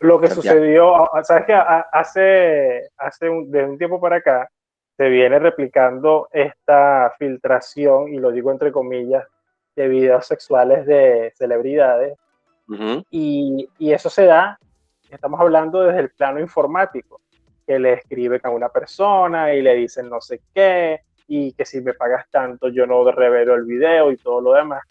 Lo 0.00 0.20
que 0.20 0.30
sucedió, 0.30 1.08
sabes 1.24 1.46
que 1.46 1.54
hace, 1.54 2.88
hace 2.96 3.28
un, 3.28 3.50
de 3.50 3.64
un 3.64 3.78
tiempo 3.78 4.00
para 4.00 4.16
acá 4.16 4.48
se 4.98 5.08
viene 5.08 5.38
replicando 5.38 6.28
esta 6.32 7.14
filtración, 7.18 8.12
y 8.12 8.18
lo 8.18 8.32
digo 8.32 8.50
entre 8.50 8.72
comillas, 8.72 9.24
de 9.76 9.86
videos 9.86 10.26
sexuales 10.26 10.84
de 10.86 11.32
celebridades 11.36 12.18
y, 13.10 13.68
eso 13.78 14.10
se 14.10 14.26
da, 14.26 14.58
estamos 15.08 15.40
hablando 15.40 15.82
desde 15.82 16.00
el 16.00 16.10
plano 16.10 16.40
informático, 16.40 17.20
que 17.64 17.78
le 17.78 17.92
escribe 17.94 18.40
a 18.42 18.50
una 18.50 18.68
persona 18.70 19.54
y 19.54 19.62
le 19.62 19.76
dicen 19.76 20.08
no 20.08 20.20
sé 20.20 20.40
qué, 20.52 21.02
y 21.28 21.52
que 21.52 21.64
si 21.64 21.80
me 21.80 21.94
pagas 21.94 22.28
tanto 22.28 22.68
yo 22.68 22.84
no 22.84 23.08
revelo 23.10 23.54
el 23.54 23.64
video 23.64 24.10
y 24.10 24.16
todo 24.16 24.40
lo 24.40 24.52
demás. 24.54 24.82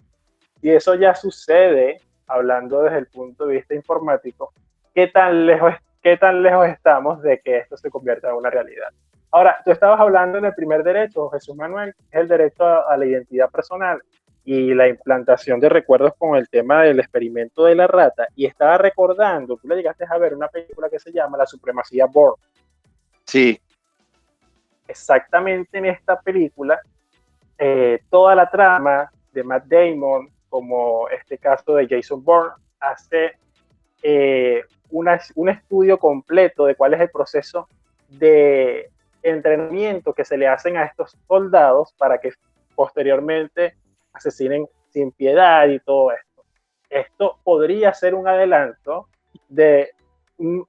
Y 0.61 0.69
eso 0.69 0.95
ya 0.95 1.13
sucede, 1.15 1.99
hablando 2.27 2.81
desde 2.81 2.99
el 2.99 3.07
punto 3.07 3.45
de 3.45 3.55
vista 3.55 3.75
informático, 3.75 4.53
qué 4.95 5.07
tan 5.07 5.45
lejos, 5.45 5.73
qué 6.01 6.15
tan 6.15 6.41
lejos 6.41 6.67
estamos 6.69 7.21
de 7.21 7.41
que 7.41 7.57
esto 7.57 7.75
se 7.75 7.91
convierta 7.91 8.29
en 8.29 8.35
una 8.35 8.49
realidad. 8.49 8.89
Ahora, 9.31 9.61
tú 9.63 9.71
estabas 9.71 9.99
hablando 9.99 10.37
en 10.37 10.45
el 10.45 10.53
primer 10.53 10.83
derecho, 10.83 11.29
Jesús 11.29 11.55
Manuel, 11.55 11.93
es 12.11 12.21
el 12.21 12.27
derecho 12.27 12.63
a 12.65 12.95
la 12.95 13.05
identidad 13.05 13.49
personal 13.49 14.01
y 14.45 14.73
la 14.73 14.87
implantación 14.87 15.59
de 15.59 15.67
recuerdos 15.67 16.13
con 16.17 16.37
el 16.37 16.47
tema 16.47 16.83
del 16.83 16.99
experimento 16.99 17.65
de 17.65 17.75
la 17.75 17.85
rata. 17.85 18.27
Y 18.35 18.45
estaba 18.45 18.77
recordando, 18.77 19.57
tú 19.57 19.67
le 19.67 19.75
llegaste 19.75 20.05
a 20.09 20.17
ver 20.17 20.33
una 20.33 20.47
película 20.47 20.89
que 20.89 20.99
se 20.99 21.11
llama 21.11 21.37
La 21.37 21.45
Supremacía 21.45 22.05
Born. 22.05 22.35
Sí. 23.25 23.59
Exactamente 24.87 25.77
en 25.77 25.87
esta 25.87 26.17
película, 26.21 26.79
eh, 27.57 27.99
toda 28.09 28.35
la 28.35 28.49
trama 28.49 29.11
de 29.33 29.43
Matt 29.43 29.65
Damon, 29.65 30.29
como 30.47 31.09
este 31.09 31.37
caso 31.37 31.75
de 31.75 31.87
Jason 31.87 32.23
Bourne, 32.23 32.53
hace 32.79 33.33
eh, 34.01 34.63
un 34.91 35.49
estudio 35.49 35.99
completo 35.99 36.65
de 36.65 36.75
cuál 36.75 36.93
es 36.93 37.01
el 37.01 37.09
proceso 37.09 37.67
de 38.07 38.89
entrenamiento 39.29 40.13
que 40.13 40.25
se 40.25 40.37
le 40.37 40.47
hacen 40.47 40.77
a 40.77 40.85
estos 40.85 41.17
soldados 41.27 41.93
para 41.97 42.19
que 42.19 42.31
posteriormente 42.75 43.75
asesinen 44.13 44.67
sin 44.89 45.11
piedad 45.11 45.67
y 45.67 45.79
todo 45.79 46.11
esto. 46.11 46.43
Esto 46.89 47.39
podría 47.43 47.93
ser 47.93 48.15
un 48.15 48.27
adelanto 48.27 49.07
de, 49.49 49.91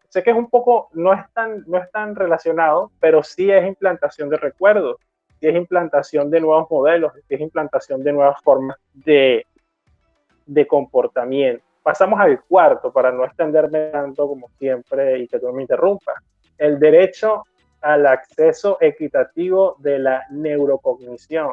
sé 0.09 0.23
que 0.23 0.31
es 0.31 0.37
un 0.37 0.49
poco, 0.49 0.89
no 0.93 1.13
es 1.13 1.21
tan, 1.33 1.65
no 1.67 1.79
es 1.79 1.91
tan 1.91 2.15
relacionado, 2.15 2.91
pero 3.01 3.23
sí 3.23 3.51
es 3.51 3.67
implantación 3.67 4.29
de 4.29 4.37
recuerdos, 4.37 4.97
sí 5.41 5.49
es 5.49 5.55
implantación 5.55 6.31
de 6.31 6.41
nuevos 6.41 6.71
modelos, 6.71 7.13
sí 7.29 7.35
es 7.35 7.41
implantación 7.41 8.03
de 8.03 8.13
nuevas 8.13 8.41
formas 8.43 8.77
de, 8.93 9.47
de 10.47 10.67
comportamiento. 10.67 11.65
Pasamos 11.83 12.21
al 12.21 12.43
cuarto 12.45 12.93
para 12.93 13.13
no 13.13 13.25
extenderme 13.25 13.91
tanto 13.91 14.27
como 14.27 14.49
siempre 14.59 15.19
y 15.19 15.29
que 15.29 15.39
tú 15.39 15.53
me 15.53 15.63
interrumpas. 15.63 16.17
El 16.57 16.79
derecho 16.79 17.45
al 17.81 18.07
acceso 18.07 18.79
equitativo 18.81 19.77
de 19.79 19.99
la 19.99 20.25
neurocognición. 20.31 21.51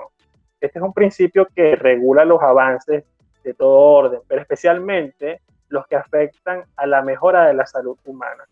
Este 0.59 0.79
es 0.79 0.83
un 0.83 0.93
principio 0.93 1.47
que 1.55 1.75
regula 1.75 2.25
los 2.25 2.41
avances 2.41 3.03
de 3.43 3.53
todo 3.53 3.77
orden, 3.77 4.21
pero 4.27 4.41
especialmente 4.41 5.41
los 5.69 5.85
que 5.87 5.95
afectan 5.95 6.63
a 6.75 6.87
la 6.87 7.01
mejora 7.01 7.45
de 7.45 7.53
la 7.53 7.65
salud 7.65 7.97
humana. 8.05 8.45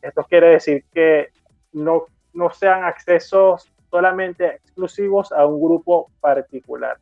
Esto 0.00 0.24
quiere 0.24 0.48
decir 0.50 0.84
que 0.92 1.28
no, 1.72 2.06
no 2.32 2.50
sean 2.50 2.84
accesos 2.84 3.70
solamente 3.90 4.46
exclusivos 4.46 5.32
a 5.32 5.46
un 5.46 5.60
grupo 5.62 6.10
particular. 6.20 6.96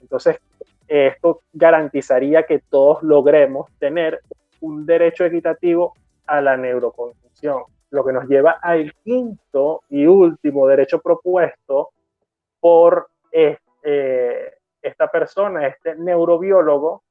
Entonces, 0.00 0.38
esto 0.86 1.42
garantizaría 1.52 2.44
que 2.44 2.60
todos 2.60 3.02
logremos 3.02 3.70
tener 3.78 4.20
un 4.60 4.86
derecho 4.86 5.24
equitativo 5.24 5.94
a 6.26 6.40
la 6.40 6.56
neurocognición, 6.56 7.64
lo 7.90 8.04
que 8.04 8.12
nos 8.12 8.28
lleva 8.28 8.58
al 8.62 8.94
quinto 9.04 9.82
y 9.88 10.06
último 10.06 10.66
derecho 10.66 11.00
propuesto 11.00 11.90
por 12.60 13.08
eh, 13.32 13.58
esta 14.82 15.08
persona, 15.08 15.66
este 15.66 15.94
neurobiólogo, 15.94 17.02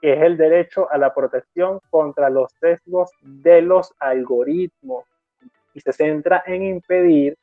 que 0.00 0.12
es 0.12 0.22
el 0.22 0.36
derecho 0.36 0.90
a 0.90 0.98
la 0.98 1.14
protección 1.14 1.80
contra 1.90 2.28
los 2.28 2.52
sesgos 2.60 3.10
de 3.22 3.62
los 3.62 3.94
algoritmos 3.98 5.04
y 5.72 5.80
se 5.80 5.92
centra 5.92 6.42
en 6.46 6.62
impedir 6.62 7.36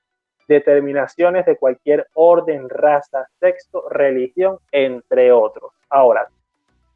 determinaciones 0.47 1.45
de 1.45 1.57
cualquier 1.57 2.07
orden, 2.13 2.69
raza, 2.69 3.27
sexo, 3.39 3.87
religión, 3.89 4.59
entre 4.71 5.31
otros. 5.31 5.71
Ahora, 5.89 6.27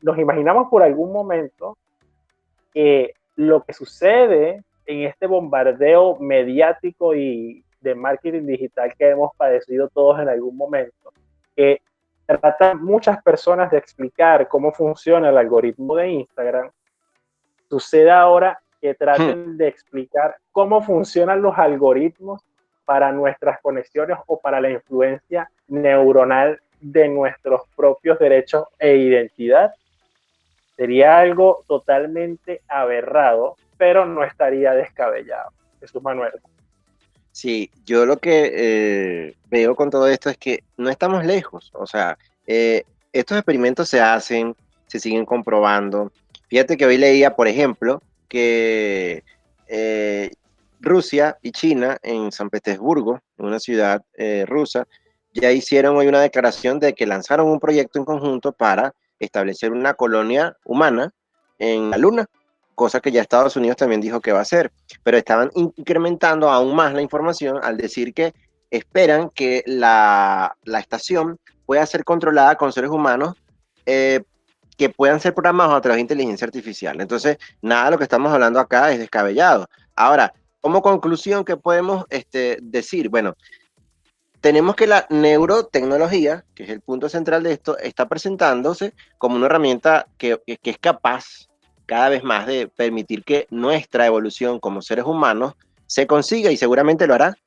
nos 0.01 0.17
imaginamos 0.17 0.69
por 0.69 0.83
algún 0.83 1.11
momento 1.11 1.77
que 2.73 3.13
lo 3.37 3.63
que 3.63 3.73
sucede 3.73 4.63
en 4.85 5.03
este 5.03 5.27
bombardeo 5.27 6.17
mediático 6.19 7.15
y 7.15 7.63
de 7.81 7.95
marketing 7.95 8.45
digital 8.45 8.93
que 8.97 9.09
hemos 9.09 9.35
padecido 9.35 9.89
todos 9.89 10.19
en 10.19 10.29
algún 10.29 10.57
momento 10.57 11.11
que 11.55 11.81
tratan 12.25 12.83
muchas 12.83 13.21
personas 13.23 13.71
de 13.71 13.77
explicar 13.77 14.47
cómo 14.47 14.71
funciona 14.71 15.29
el 15.29 15.37
algoritmo 15.37 15.95
de 15.95 16.09
Instagram, 16.09 16.71
sucede 17.69 18.11
ahora 18.11 18.59
que 18.81 18.93
traten 18.93 19.53
hmm. 19.53 19.57
de 19.57 19.67
explicar 19.67 20.37
cómo 20.51 20.81
funcionan 20.81 21.41
los 21.41 21.57
algoritmos 21.57 22.41
para 22.83 23.11
nuestras 23.11 23.59
conexiones 23.61 24.17
o 24.27 24.39
para 24.39 24.61
la 24.61 24.69
influencia 24.69 25.49
neuronal 25.67 26.59
de 26.79 27.07
nuestros 27.07 27.61
propios 27.75 28.19
derechos 28.19 28.65
e 28.77 28.95
identidad. 28.95 29.73
Sería 30.75 31.19
algo 31.19 31.63
totalmente 31.67 32.61
aberrado, 32.67 33.55
pero 33.77 34.05
no 34.05 34.23
estaría 34.23 34.73
descabellado. 34.73 35.51
Jesús 35.79 36.01
Manuel. 36.01 36.31
Sí, 37.31 37.69
yo 37.85 38.05
lo 38.05 38.17
que 38.17 38.51
eh, 38.55 39.35
veo 39.49 39.75
con 39.75 39.89
todo 39.89 40.07
esto 40.07 40.29
es 40.29 40.37
que 40.37 40.63
no 40.77 40.89
estamos 40.89 41.25
lejos. 41.25 41.69
O 41.73 41.85
sea, 41.85 42.17
eh, 42.47 42.83
estos 43.11 43.37
experimentos 43.37 43.89
se 43.89 43.99
hacen, 43.99 44.55
se 44.87 44.99
siguen 44.99 45.25
comprobando. 45.25 46.11
Fíjate 46.47 46.77
que 46.77 46.85
hoy 46.85 46.97
leía, 46.97 47.35
por 47.35 47.47
ejemplo, 47.47 48.01
que 48.29 49.23
eh, 49.67 50.31
Rusia 50.79 51.37
y 51.41 51.51
China 51.51 51.97
en 52.03 52.31
San 52.31 52.49
Petersburgo, 52.49 53.19
en 53.37 53.45
una 53.45 53.59
ciudad 53.59 54.01
rusa, 54.45 54.87
ya 55.33 55.51
hicieron 55.51 55.97
hoy 55.97 56.07
una 56.07 56.21
declaración 56.21 56.79
de 56.79 56.93
que 56.93 57.05
lanzaron 57.05 57.47
un 57.47 57.59
proyecto 57.59 57.99
en 57.99 58.05
conjunto 58.05 58.53
para 58.53 58.93
establecer 59.19 59.73
una 59.73 59.93
colonia 59.93 60.55
humana 60.63 61.11
en 61.59 61.89
la 61.89 61.97
Luna 61.97 62.29
cosa 62.75 62.99
que 62.99 63.11
ya 63.11 63.21
Estados 63.21 63.55
Unidos 63.55 63.77
también 63.77 64.01
dijo 64.01 64.21
que 64.21 64.31
va 64.31 64.39
a 64.39 64.43
hacer, 64.43 64.71
pero 65.03 65.17
estaban 65.17 65.49
incrementando 65.55 66.49
aún 66.49 66.75
más 66.75 66.93
la 66.93 67.01
información 67.01 67.59
al 67.63 67.77
decir 67.77 68.13
que 68.13 68.33
esperan 68.69 69.29
que 69.29 69.63
la, 69.65 70.55
estación 70.65 71.39
pueda 71.65 71.85
ser 71.85 72.03
controlada 72.03 72.55
con 72.55 72.71
seres 72.71 72.91
humanos 72.91 73.35
eh, 73.85 74.21
que 74.77 74.89
puedan 74.89 75.19
ser 75.19 75.33
programados 75.33 75.73
a 75.73 75.81
través 75.81 75.97
de 75.97 76.01
inteligencia 76.01 76.45
artificial. 76.45 76.99
Entonces, 76.99 77.37
nada 77.61 77.85
de 77.85 77.91
lo 77.91 77.97
que 77.97 78.03
estamos 78.03 78.31
hablando 78.31 78.59
acá 78.59 78.91
es 78.91 78.99
descabellado. 78.99 79.67
Ahora, 79.95 80.33
como 80.59 80.81
conclusión, 80.81 81.45
¿qué 81.45 81.55
podemos 81.55 82.05
este, 82.09 82.57
decir? 82.61 83.09
Bueno, 83.09 83.35
tenemos 84.41 84.75
que 84.75 84.85
la 84.85 85.07
neurotecnología, 85.09 86.43
que 86.53 86.63
es 86.63 86.69
el 86.69 86.81
punto 86.81 87.07
central 87.07 87.43
de 87.43 87.53
esto, 87.53 87.77
está 87.77 88.07
presentándose 88.07 88.93
como 89.17 89.37
una 89.37 89.45
herramienta 89.45 90.07
que, 90.17 90.41
que 90.45 90.69
es 90.69 90.77
capaz 90.77 91.47
cada 91.85 92.09
vez 92.09 92.23
más 92.23 92.47
de 92.47 92.67
permitir 92.67 93.23
que 93.23 93.47
nuestra 93.49 94.05
evolución 94.05 94.59
como 94.59 94.81
seres 94.81 95.05
humanos 95.05 95.53
se 95.87 96.07
consiga 96.07 96.51
y 96.51 96.57
seguramente 96.57 97.07
lo 97.07 97.13
hará. 97.13 97.37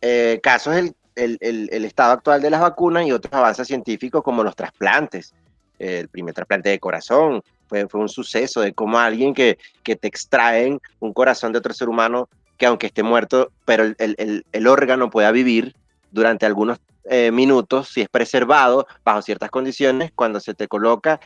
Eh, 0.00 0.40
casos 0.42 0.76
el, 0.76 0.94
el, 1.14 1.38
el, 1.40 1.84
estado 1.84 2.12
actual 2.12 2.42
de 2.42 2.50
las 2.50 2.60
vacunas 2.60 3.06
y 3.06 3.12
otros 3.12 3.32
avances 3.32 3.66
científicos 3.66 4.22
como 4.22 4.42
los 4.42 4.56
trasplantes. 4.56 5.32
El 5.78 6.08
primer 6.08 6.34
trasplante 6.34 6.68
de 6.68 6.78
corazón 6.78 7.42
fue, 7.68 7.88
fue 7.88 8.00
un 8.00 8.08
suceso 8.08 8.60
de 8.60 8.74
cómo 8.74 8.98
alguien 8.98 9.34
que, 9.34 9.58
que 9.82 9.96
te 9.96 10.08
extraen 10.08 10.80
un 11.00 11.12
corazón 11.12 11.52
de 11.52 11.58
otro 11.58 11.72
ser 11.72 11.88
humano 11.88 12.28
que 12.58 12.66
aunque 12.66 12.86
esté 12.86 13.02
muerto, 13.02 13.50
pero 13.64 13.84
el, 13.84 14.44
el 14.52 14.66
órgano 14.66 15.10
pueda 15.10 15.32
vivir 15.32 15.74
durante 16.12 16.46
algunos 16.46 16.78
eh, 17.06 17.30
minutos, 17.30 17.88
si 17.88 18.00
es 18.00 18.08
preservado 18.08 18.86
bajo 19.04 19.20
ciertas 19.20 19.50
condiciones, 19.50 20.10
cuando 20.14 20.40
se 20.40 20.54
te 20.54 20.68
coloca 20.68 21.20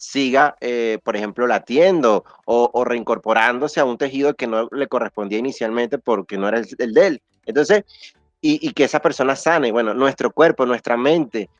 siga, 0.00 0.56
eh, 0.62 0.98
por 1.04 1.14
ejemplo, 1.14 1.46
latiendo 1.46 2.24
o, 2.46 2.84
reincorporándose 2.84 3.80
a 3.80 3.84
un 3.84 3.98
tejido 3.98 4.34
que 4.34 4.46
no 4.46 4.66
le 4.72 4.88
correspondía 4.88 5.38
inicialmente 5.38 5.98
porque 5.98 6.38
no 6.38 6.48
era 6.48 6.58
el, 6.58 6.94
de 6.94 7.06
él. 7.06 7.22
Entonces, 7.44 7.84
y, 8.40 8.72
que 8.72 8.84
esa 8.84 9.00
persona 9.00 9.36
sane. 9.36 9.70
Bueno, 9.70 9.92
nuestro 9.92 10.30
cuerpo, 10.32 10.64
nuestra 10.64 10.96
mente 10.96 11.50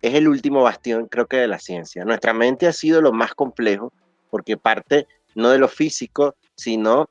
es 0.00 0.14
el 0.14 0.28
último 0.28 0.62
bastión, 0.62 1.08
creo 1.08 1.26
que, 1.26 1.36
de 1.36 1.48
la 1.48 1.58
ciencia. 1.58 2.06
Nuestra 2.06 2.32
mente 2.32 2.66
ha 2.66 2.72
sido 2.72 3.02
lo 3.02 3.12
más 3.12 3.34
complejo 3.34 3.92
porque 4.30 4.56
parte 4.56 5.06
no 5.34 5.50
de 5.50 5.58
lo 5.58 5.68
físico, 5.68 6.36
sino 6.54 7.10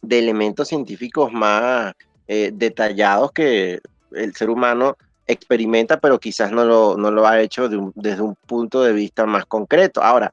de 0.00 0.20
elementos 0.20 0.68
científicos 0.68 1.32
más 1.32 1.92
eh, 2.28 2.52
detallados 2.54 3.32
que 3.32 3.80
el 4.12 4.34
ser 4.36 4.48
humano 4.48 4.96
experimenta, 5.26 5.98
pero 5.98 6.18
quizás 6.18 6.52
no 6.52 6.64
lo, 6.64 6.96
no 6.96 7.10
lo 7.10 7.26
ha 7.26 7.40
hecho 7.40 7.68
desde 7.68 8.22
un 8.22 8.34
punto 8.34 8.82
de 8.82 8.92
vista 8.92 9.26
más 9.26 9.46
concreto. 9.46 10.02
Ahora, 10.02 10.32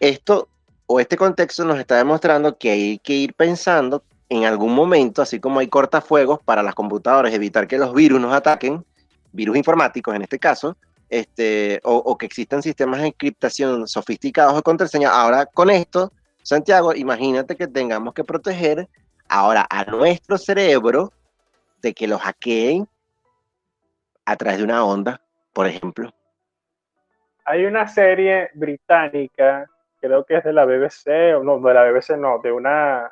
esto 0.00 0.48
o 0.86 1.00
este 1.00 1.16
contexto 1.16 1.64
nos 1.64 1.78
está 1.78 1.96
demostrando 1.96 2.56
que 2.56 2.70
hay 2.70 2.98
que 2.98 3.14
ir 3.14 3.34
pensando 3.34 4.02
en 4.28 4.44
algún 4.44 4.74
momento, 4.74 5.22
así 5.22 5.40
como 5.40 5.60
hay 5.60 5.68
cortafuegos 5.68 6.40
para 6.44 6.62
las 6.62 6.74
computadoras, 6.74 7.32
evitar 7.32 7.66
que 7.66 7.78
los 7.78 7.94
virus 7.94 8.20
nos 8.20 8.32
ataquen, 8.32 8.84
virus 9.32 9.56
informáticos 9.56 10.14
en 10.14 10.22
este 10.22 10.38
caso, 10.38 10.76
este, 11.08 11.80
o, 11.84 12.18
que 12.18 12.26
existan 12.26 12.62
sistemas 12.62 13.00
de 13.00 13.08
encriptación 13.08 13.86
sofisticados 13.86 14.54
o 14.58 14.62
contraseña. 14.62 15.10
Ahora, 15.10 15.46
con 15.46 15.70
esto, 15.70 16.12
Santiago, 16.42 16.94
imagínate 16.94 17.56
que 17.56 17.68
tengamos 17.68 18.14
que 18.14 18.24
proteger 18.24 18.88
ahora 19.28 19.66
a 19.70 19.84
nuestro 19.84 20.38
cerebro 20.38 21.12
de 21.82 21.94
que 21.94 22.08
los 22.08 22.20
hackeen 22.20 22.88
a 24.26 24.36
través 24.36 24.58
de 24.58 24.64
una 24.64 24.84
onda, 24.84 25.20
por 25.52 25.66
ejemplo? 25.66 26.10
Hay 27.44 27.64
una 27.64 27.86
serie 27.86 28.50
británica, 28.54 29.70
creo 30.00 30.24
que 30.24 30.36
es 30.36 30.44
de 30.44 30.52
la 30.52 30.64
BBC, 30.64 31.36
o 31.36 31.44
no, 31.44 31.60
de 31.60 31.74
la 31.74 31.84
BBC 31.84 32.16
no, 32.18 32.40
de 32.40 32.50
una, 32.50 33.10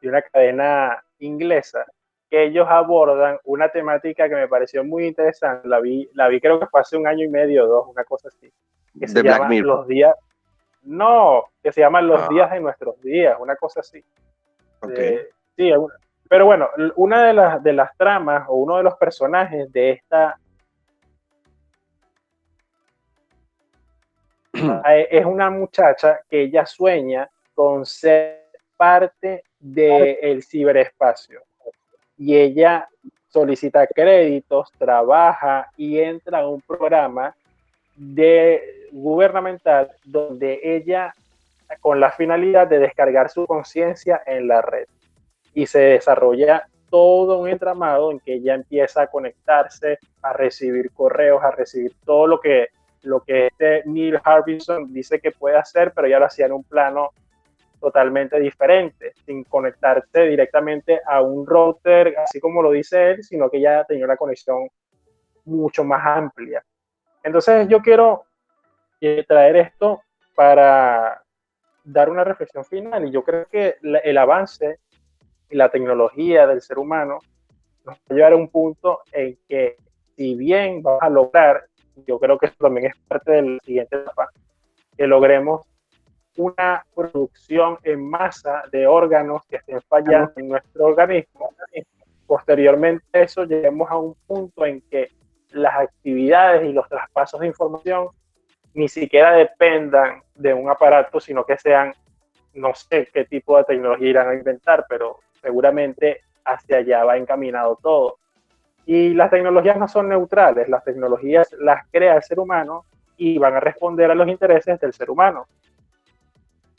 de 0.00 0.08
una 0.08 0.22
cadena 0.22 1.04
inglesa, 1.18 1.84
que 2.30 2.44
ellos 2.44 2.66
abordan 2.68 3.38
una 3.44 3.68
temática 3.68 4.28
que 4.28 4.36
me 4.36 4.48
pareció 4.48 4.84
muy 4.84 5.06
interesante. 5.06 5.68
La 5.68 5.80
vi, 5.80 6.08
la 6.14 6.28
vi 6.28 6.40
creo 6.40 6.60
que 6.60 6.66
fue 6.66 6.80
hace 6.80 6.96
un 6.96 7.08
año 7.08 7.24
y 7.24 7.28
medio 7.28 7.64
o 7.64 7.66
dos, 7.66 7.88
una 7.88 8.04
cosa 8.04 8.28
así. 8.28 8.52
Que 8.98 9.08
se 9.08 9.22
llama 9.22 9.52
Los 9.52 9.86
días. 9.88 10.14
No, 10.82 11.44
que 11.62 11.72
se 11.72 11.80
llaman 11.80 12.06
Los 12.06 12.22
ah. 12.22 12.28
días 12.30 12.50
de 12.52 12.60
nuestros 12.60 13.00
días, 13.02 13.36
una 13.40 13.56
cosa 13.56 13.80
así. 13.80 14.04
Okay. 14.80 15.18
sí, 15.56 15.72
pero 16.28 16.46
bueno, 16.46 16.68
una 16.96 17.24
de 17.24 17.32
las, 17.32 17.62
de 17.62 17.72
las 17.72 17.96
tramas 17.96 18.46
o 18.48 18.54
uno 18.54 18.76
de 18.78 18.82
los 18.82 18.94
personajes 18.96 19.72
de 19.72 19.90
esta 19.90 20.38
es 25.10 25.24
una 25.24 25.50
muchacha 25.50 26.20
que 26.28 26.42
ella 26.42 26.66
sueña 26.66 27.28
con 27.54 27.86
ser 27.86 28.46
parte 28.76 29.44
del 29.58 30.42
ciberespacio. 30.42 31.42
Y 32.18 32.36
ella 32.36 32.88
solicita 33.28 33.86
créditos, 33.86 34.72
trabaja 34.78 35.70
y 35.76 35.98
entra 36.00 36.40
a 36.40 36.48
un 36.48 36.60
programa 36.62 37.34
de 37.94 38.88
gubernamental 38.92 39.90
donde 40.04 40.60
ella 40.62 41.14
con 41.80 42.00
la 42.00 42.10
finalidad 42.12 42.66
de 42.66 42.78
descargar 42.78 43.28
su 43.28 43.46
conciencia 43.46 44.22
en 44.26 44.48
la 44.48 44.62
red 44.62 44.86
y 45.56 45.64
se 45.64 45.80
desarrolla 45.80 46.68
todo 46.90 47.38
un 47.38 47.48
entramado 47.48 48.12
en 48.12 48.20
que 48.20 48.34
ella 48.34 48.54
empieza 48.54 49.00
a 49.00 49.06
conectarse, 49.06 49.98
a 50.20 50.34
recibir 50.34 50.92
correos, 50.92 51.42
a 51.42 51.50
recibir 51.50 51.96
todo 52.04 52.26
lo 52.26 52.38
que, 52.38 52.68
lo 53.04 53.20
que 53.22 53.46
este 53.46 53.82
Neil 53.86 54.20
Harbison 54.22 54.92
dice 54.92 55.18
que 55.18 55.32
puede 55.32 55.56
hacer, 55.56 55.92
pero 55.94 56.08
ya 56.08 56.18
lo 56.18 56.26
hacía 56.26 56.44
en 56.44 56.52
un 56.52 56.62
plano 56.62 57.12
totalmente 57.80 58.38
diferente, 58.38 59.14
sin 59.24 59.44
conectarse 59.44 60.26
directamente 60.26 61.00
a 61.06 61.22
un 61.22 61.46
router, 61.46 62.14
así 62.18 62.38
como 62.38 62.60
lo 62.60 62.72
dice 62.72 63.12
él, 63.12 63.24
sino 63.24 63.48
que 63.48 63.62
ya 63.62 63.82
tenía 63.84 64.04
una 64.04 64.18
conexión 64.18 64.68
mucho 65.46 65.84
más 65.84 66.04
amplia. 66.04 66.62
Entonces 67.22 67.66
yo 67.68 67.80
quiero 67.80 68.24
eh, 69.00 69.24
traer 69.26 69.56
esto 69.56 70.02
para 70.34 71.22
dar 71.82 72.10
una 72.10 72.24
reflexión 72.24 72.62
final 72.66 73.06
y 73.06 73.10
yo 73.10 73.24
creo 73.24 73.46
que 73.46 73.76
el 73.80 74.18
avance 74.18 74.80
y 75.50 75.56
la 75.56 75.68
tecnología 75.70 76.46
del 76.46 76.60
ser 76.60 76.78
humano 76.78 77.18
nos 77.84 77.96
va 77.96 78.00
a 78.10 78.14
llevar 78.14 78.32
a 78.32 78.36
un 78.36 78.48
punto 78.48 79.00
en 79.12 79.38
que 79.48 79.76
si 80.16 80.34
bien 80.34 80.82
vamos 80.82 81.02
a 81.02 81.10
lograr, 81.10 81.64
yo 82.06 82.18
creo 82.18 82.38
que 82.38 82.46
eso 82.46 82.56
también 82.58 82.86
es 82.86 82.96
parte 83.08 83.32
de 83.32 83.42
la 83.42 83.58
siguiente 83.64 83.96
etapa, 83.96 84.30
que 84.96 85.06
logremos 85.06 85.62
una 86.36 86.84
producción 86.94 87.78
en 87.82 88.08
masa 88.08 88.64
de 88.70 88.86
órganos 88.86 89.44
que 89.46 89.56
estén 89.56 89.80
fallando 89.82 90.32
en 90.36 90.48
nuestro 90.48 90.86
organismo. 90.86 91.50
Posteriormente 92.26 93.04
eso 93.12 93.44
lleguemos 93.44 93.90
a 93.90 93.96
un 93.96 94.14
punto 94.26 94.66
en 94.66 94.80
que 94.82 95.08
las 95.50 95.74
actividades 95.76 96.68
y 96.68 96.72
los 96.72 96.88
traspasos 96.88 97.40
de 97.40 97.46
información 97.46 98.08
ni 98.74 98.88
siquiera 98.88 99.32
dependan 99.32 100.22
de 100.34 100.52
un 100.52 100.68
aparato, 100.68 101.18
sino 101.20 101.44
que 101.44 101.56
sean, 101.56 101.94
no 102.52 102.74
sé 102.74 103.08
qué 103.12 103.24
tipo 103.24 103.56
de 103.56 103.64
tecnología 103.64 104.08
irán 104.08 104.28
a 104.28 104.34
inventar, 104.34 104.84
pero 104.88 105.20
seguramente 105.46 106.22
hacia 106.44 106.78
allá 106.78 107.04
va 107.04 107.16
encaminado 107.16 107.78
todo. 107.80 108.18
Y 108.84 109.14
las 109.14 109.30
tecnologías 109.30 109.76
no 109.78 109.86
son 109.86 110.08
neutrales, 110.08 110.68
las 110.68 110.82
tecnologías 110.82 111.52
las 111.60 111.86
crea 111.92 112.16
el 112.16 112.22
ser 112.24 112.40
humano 112.40 112.84
y 113.16 113.38
van 113.38 113.54
a 113.54 113.60
responder 113.60 114.10
a 114.10 114.14
los 114.16 114.26
intereses 114.26 114.80
del 114.80 114.92
ser 114.92 115.08
humano. 115.08 115.46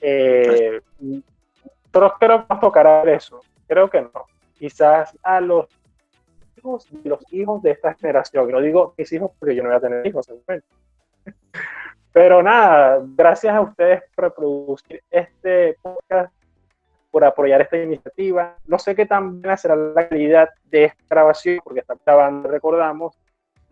Eh, 0.02 0.82
nosotros 1.00 2.14
creo 2.20 2.42
que 2.42 2.46
nos 2.50 2.60
tocará 2.60 3.04
eso, 3.04 3.40
creo 3.68 3.90
que 3.90 4.02
no. 4.02 4.26
Quizás 4.60 5.18
a 5.24 5.40
los 5.40 5.68
hijos, 6.58 6.88
los 7.06 7.34
hijos 7.34 7.62
de 7.62 7.72
esta 7.72 7.94
generación, 7.94 8.52
no 8.52 8.60
digo 8.60 8.94
mis 8.98 9.12
hijos 9.14 9.32
porque 9.40 9.56
yo 9.56 9.64
no 9.64 9.70
voy 9.70 9.78
a 9.78 9.82
tener 9.82 10.06
hijos, 10.06 10.26
seguramente. 10.26 10.68
Pero 12.12 12.44
nada, 12.44 13.02
gracias 13.16 13.54
a 13.54 13.62
ustedes 13.62 14.04
por 14.14 14.34
producir 14.34 15.04
este 15.10 15.78
podcast 15.82 16.37
por 17.18 17.26
apoyar 17.26 17.62
esta 17.62 17.82
iniciativa. 17.82 18.58
No 18.68 18.78
sé 18.78 18.94
qué 18.94 19.08
tan 19.08 19.42
buena 19.42 19.58
será 19.58 19.76
la 19.76 20.08
calidad 20.08 20.50
de 20.66 20.84
esta 20.84 21.04
grabación, 21.10 21.60
porque 21.64 21.80
está 21.80 21.96
grabando, 22.06 22.48
recordamos, 22.48 23.18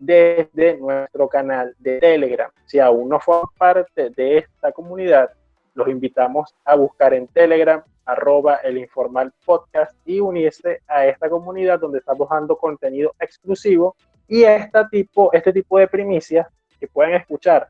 desde 0.00 0.76
nuestro 0.78 1.28
canal 1.28 1.72
de 1.78 2.00
Telegram. 2.00 2.50
Si 2.64 2.80
aún 2.80 3.08
no 3.08 3.20
forman 3.20 3.46
parte 3.56 4.10
de 4.10 4.38
esta 4.38 4.72
comunidad, 4.72 5.30
los 5.74 5.86
invitamos 5.86 6.56
a 6.64 6.74
buscar 6.74 7.14
en 7.14 7.28
Telegram 7.28 7.80
arroba 8.04 8.56
el 8.64 8.78
informal 8.78 9.32
podcast 9.44 9.94
y 10.04 10.18
unirse 10.18 10.80
a 10.88 11.06
esta 11.06 11.30
comunidad 11.30 11.78
donde 11.78 12.00
estamos 12.00 12.28
dando 12.28 12.56
contenido 12.56 13.14
exclusivo 13.20 13.94
y 14.26 14.42
este 14.42 14.80
tipo, 14.90 15.32
este 15.32 15.52
tipo 15.52 15.78
de 15.78 15.86
primicias 15.86 16.48
que 16.80 16.88
pueden 16.88 17.14
escuchar 17.14 17.68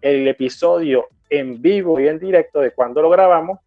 el 0.00 0.26
episodio 0.26 1.08
en 1.28 1.60
vivo 1.60 2.00
y 2.00 2.08
en 2.08 2.18
directo 2.18 2.60
de 2.60 2.70
cuando 2.70 3.02
lo 3.02 3.10
grabamos 3.10 3.58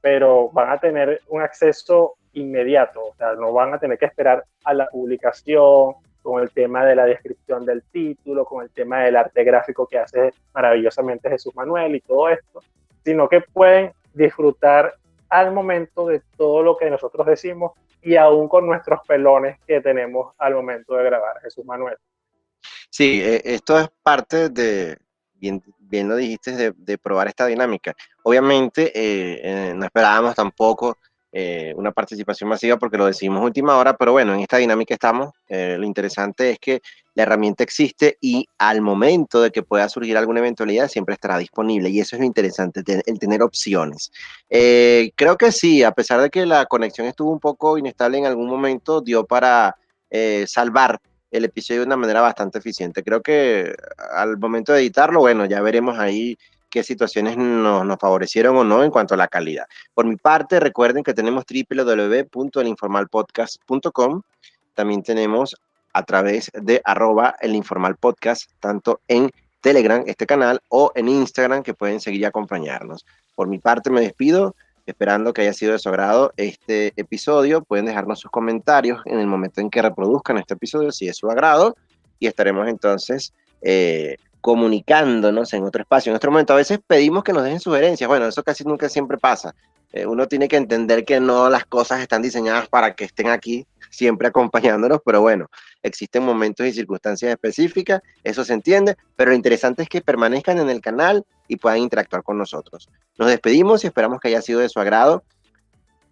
pero 0.00 0.50
van 0.50 0.70
a 0.70 0.78
tener 0.78 1.20
un 1.28 1.42
acceso 1.42 2.14
inmediato, 2.32 3.06
o 3.06 3.14
sea, 3.14 3.34
no 3.34 3.52
van 3.52 3.74
a 3.74 3.78
tener 3.78 3.98
que 3.98 4.06
esperar 4.06 4.44
a 4.64 4.74
la 4.74 4.86
publicación 4.86 5.94
con 6.22 6.42
el 6.42 6.50
tema 6.50 6.84
de 6.84 6.94
la 6.94 7.06
descripción 7.06 7.64
del 7.64 7.82
título, 7.84 8.44
con 8.44 8.62
el 8.62 8.70
tema 8.70 9.00
del 9.00 9.16
arte 9.16 9.44
gráfico 9.44 9.86
que 9.86 9.98
hace 9.98 10.32
maravillosamente 10.52 11.30
Jesús 11.30 11.54
Manuel 11.56 11.96
y 11.96 12.00
todo 12.00 12.28
esto, 12.28 12.60
sino 13.04 13.28
que 13.28 13.40
pueden 13.40 13.92
disfrutar 14.12 14.94
al 15.30 15.52
momento 15.52 16.06
de 16.06 16.22
todo 16.36 16.62
lo 16.62 16.76
que 16.76 16.90
nosotros 16.90 17.26
decimos 17.26 17.72
y 18.02 18.16
aún 18.16 18.48
con 18.48 18.66
nuestros 18.66 19.00
pelones 19.06 19.58
que 19.66 19.80
tenemos 19.80 20.34
al 20.38 20.54
momento 20.54 20.94
de 20.94 21.04
grabar, 21.04 21.40
Jesús 21.40 21.64
Manuel. 21.64 21.96
Sí, 22.90 23.22
e, 23.22 23.42
esto 23.44 23.78
es 23.78 23.88
parte 24.02 24.48
de, 24.48 24.96
bien, 25.34 25.62
bien 25.88 26.08
lo 26.08 26.16
dijiste, 26.16 26.72
de, 26.76 26.98
probar 26.98 27.28
esta 27.28 27.46
dinámica. 27.46 27.94
Obviamente, 28.22 28.92
eh, 28.94 29.40
eh, 29.42 29.74
no 29.74 29.84
esperábamos 29.84 30.34
tampoco 30.34 30.98
eh, 31.30 31.74
una 31.76 31.92
participación 31.92 32.48
masiva 32.48 32.78
porque 32.78 32.96
lo 32.96 33.06
decidimos 33.06 33.42
última 33.42 33.76
hora, 33.76 33.96
pero 33.96 34.12
bueno, 34.12 34.34
en 34.34 34.40
esta 34.40 34.56
dinámica 34.56 34.94
estamos. 34.94 35.32
Lo 35.48 35.84
interesante 35.84 36.50
es 36.50 36.58
que 36.58 36.80
la 37.14 37.24
herramienta 37.24 37.64
existe 37.64 38.16
y 38.20 38.46
al 38.58 38.80
momento 38.80 39.42
de 39.42 39.50
que 39.50 39.62
pueda 39.62 39.88
surgir 39.88 40.16
alguna 40.16 40.40
eventualidad 40.40 40.88
siempre 40.88 41.14
estará 41.14 41.38
disponible 41.38 41.88
y 41.90 42.00
eso 42.00 42.16
es 42.16 42.20
lo 42.20 42.26
interesante, 42.26 42.82
el 43.06 43.18
tener 43.18 43.42
opciones. 43.42 44.10
Creo 44.48 45.36
que 45.38 45.52
sí, 45.52 45.82
a 45.82 45.92
pesar 45.92 46.20
de 46.20 46.30
que 46.30 46.46
la 46.46 46.66
conexión 46.66 47.06
estuvo 47.06 47.32
un 47.32 47.40
poco 47.40 47.78
inestable 47.78 48.18
en 48.18 48.26
algún 48.26 48.48
momento, 48.48 49.00
dio 49.00 49.26
para 49.26 49.76
salvar 50.46 51.00
el 51.30 51.44
episodio 51.44 51.80
de 51.80 51.86
una 51.86 51.96
manera 51.96 52.20
bastante 52.20 52.58
eficiente. 52.58 53.02
Creo 53.02 53.22
que 53.22 53.74
al 54.12 54.38
momento 54.38 54.72
de 54.72 54.80
editarlo, 54.80 55.20
bueno, 55.20 55.46
ya 55.46 55.60
veremos 55.60 55.98
ahí 55.98 56.38
qué 56.70 56.82
situaciones 56.82 57.36
nos, 57.36 57.84
nos, 57.84 57.98
favorecieron 57.98 58.56
o 58.56 58.64
no 58.64 58.82
en 58.84 58.90
cuanto 58.90 59.14
a 59.14 59.16
la 59.16 59.28
calidad. 59.28 59.66
Por 59.94 60.06
mi 60.06 60.16
parte, 60.16 60.60
recuerden 60.60 61.02
que 61.02 61.14
tenemos 61.14 61.44
www.elinformalpodcast.com. 61.44 64.22
También 64.74 65.02
tenemos 65.02 65.56
a 65.92 66.02
través 66.04 66.50
de 66.54 66.80
arroba 66.84 67.34
el 67.40 67.54
informal 67.54 67.96
podcast, 67.96 68.50
tanto 68.60 69.00
en 69.08 69.30
Telegram, 69.60 70.04
este 70.06 70.26
canal, 70.26 70.60
o 70.68 70.92
en 70.94 71.08
Instagram, 71.08 71.62
que 71.62 71.74
pueden 71.74 72.00
seguir 72.00 72.20
y 72.20 72.24
acompañarnos. 72.24 73.04
Por 73.34 73.48
mi 73.48 73.58
parte, 73.58 73.90
me 73.90 74.00
despido, 74.00 74.54
esperando 74.88 75.32
que 75.32 75.42
haya 75.42 75.52
sido 75.52 75.72
de 75.72 75.78
su 75.78 75.88
agrado 75.88 76.32
este 76.36 76.92
episodio. 76.96 77.62
Pueden 77.62 77.86
dejarnos 77.86 78.20
sus 78.20 78.30
comentarios 78.30 79.00
en 79.04 79.18
el 79.18 79.26
momento 79.26 79.60
en 79.60 79.70
que 79.70 79.82
reproduzcan 79.82 80.38
este 80.38 80.54
episodio, 80.54 80.92
si 80.92 81.08
es 81.08 81.16
su 81.16 81.30
agrado, 81.30 81.76
y 82.18 82.26
estaremos 82.26 82.66
entonces 82.68 83.34
eh, 83.60 84.16
comunicándonos 84.40 85.52
en 85.52 85.64
otro 85.64 85.82
espacio. 85.82 86.10
En 86.10 86.16
otro 86.16 86.30
momento 86.30 86.54
a 86.54 86.56
veces 86.56 86.80
pedimos 86.86 87.22
que 87.22 87.32
nos 87.32 87.44
dejen 87.44 87.60
sugerencias. 87.60 88.08
Bueno, 88.08 88.26
eso 88.26 88.42
casi 88.42 88.64
nunca 88.64 88.88
siempre 88.88 89.18
pasa. 89.18 89.54
Eh, 89.92 90.06
uno 90.06 90.26
tiene 90.26 90.48
que 90.48 90.56
entender 90.56 91.04
que 91.04 91.20
no 91.20 91.50
las 91.50 91.64
cosas 91.64 92.00
están 92.00 92.22
diseñadas 92.22 92.68
para 92.68 92.94
que 92.94 93.04
estén 93.04 93.28
aquí 93.28 93.66
siempre 93.90 94.28
acompañándonos, 94.28 95.00
pero 95.04 95.20
bueno, 95.20 95.50
existen 95.82 96.22
momentos 96.22 96.66
y 96.66 96.72
circunstancias 96.72 97.30
específicas, 97.30 98.02
eso 98.22 98.44
se 98.44 98.52
entiende, 98.52 98.96
pero 99.16 99.30
lo 99.30 99.36
interesante 99.36 99.82
es 99.82 99.88
que 99.88 100.02
permanezcan 100.02 100.58
en 100.58 100.68
el 100.68 100.82
canal 100.82 101.24
y 101.48 101.56
puedan 101.56 101.78
interactuar 101.78 102.22
con 102.22 102.38
nosotros. 102.38 102.88
Nos 103.18 103.28
despedimos 103.28 103.82
y 103.82 103.88
esperamos 103.88 104.20
que 104.20 104.28
haya 104.28 104.42
sido 104.42 104.60
de 104.60 104.68
su 104.68 104.78
agrado 104.78 105.24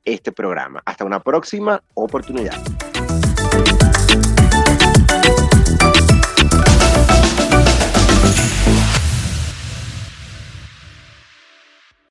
este 0.04 0.32
programa. 0.32 0.82
Hasta 0.84 1.04
una 1.04 1.20
próxima 1.20 1.82
oportunidad. 1.94 2.56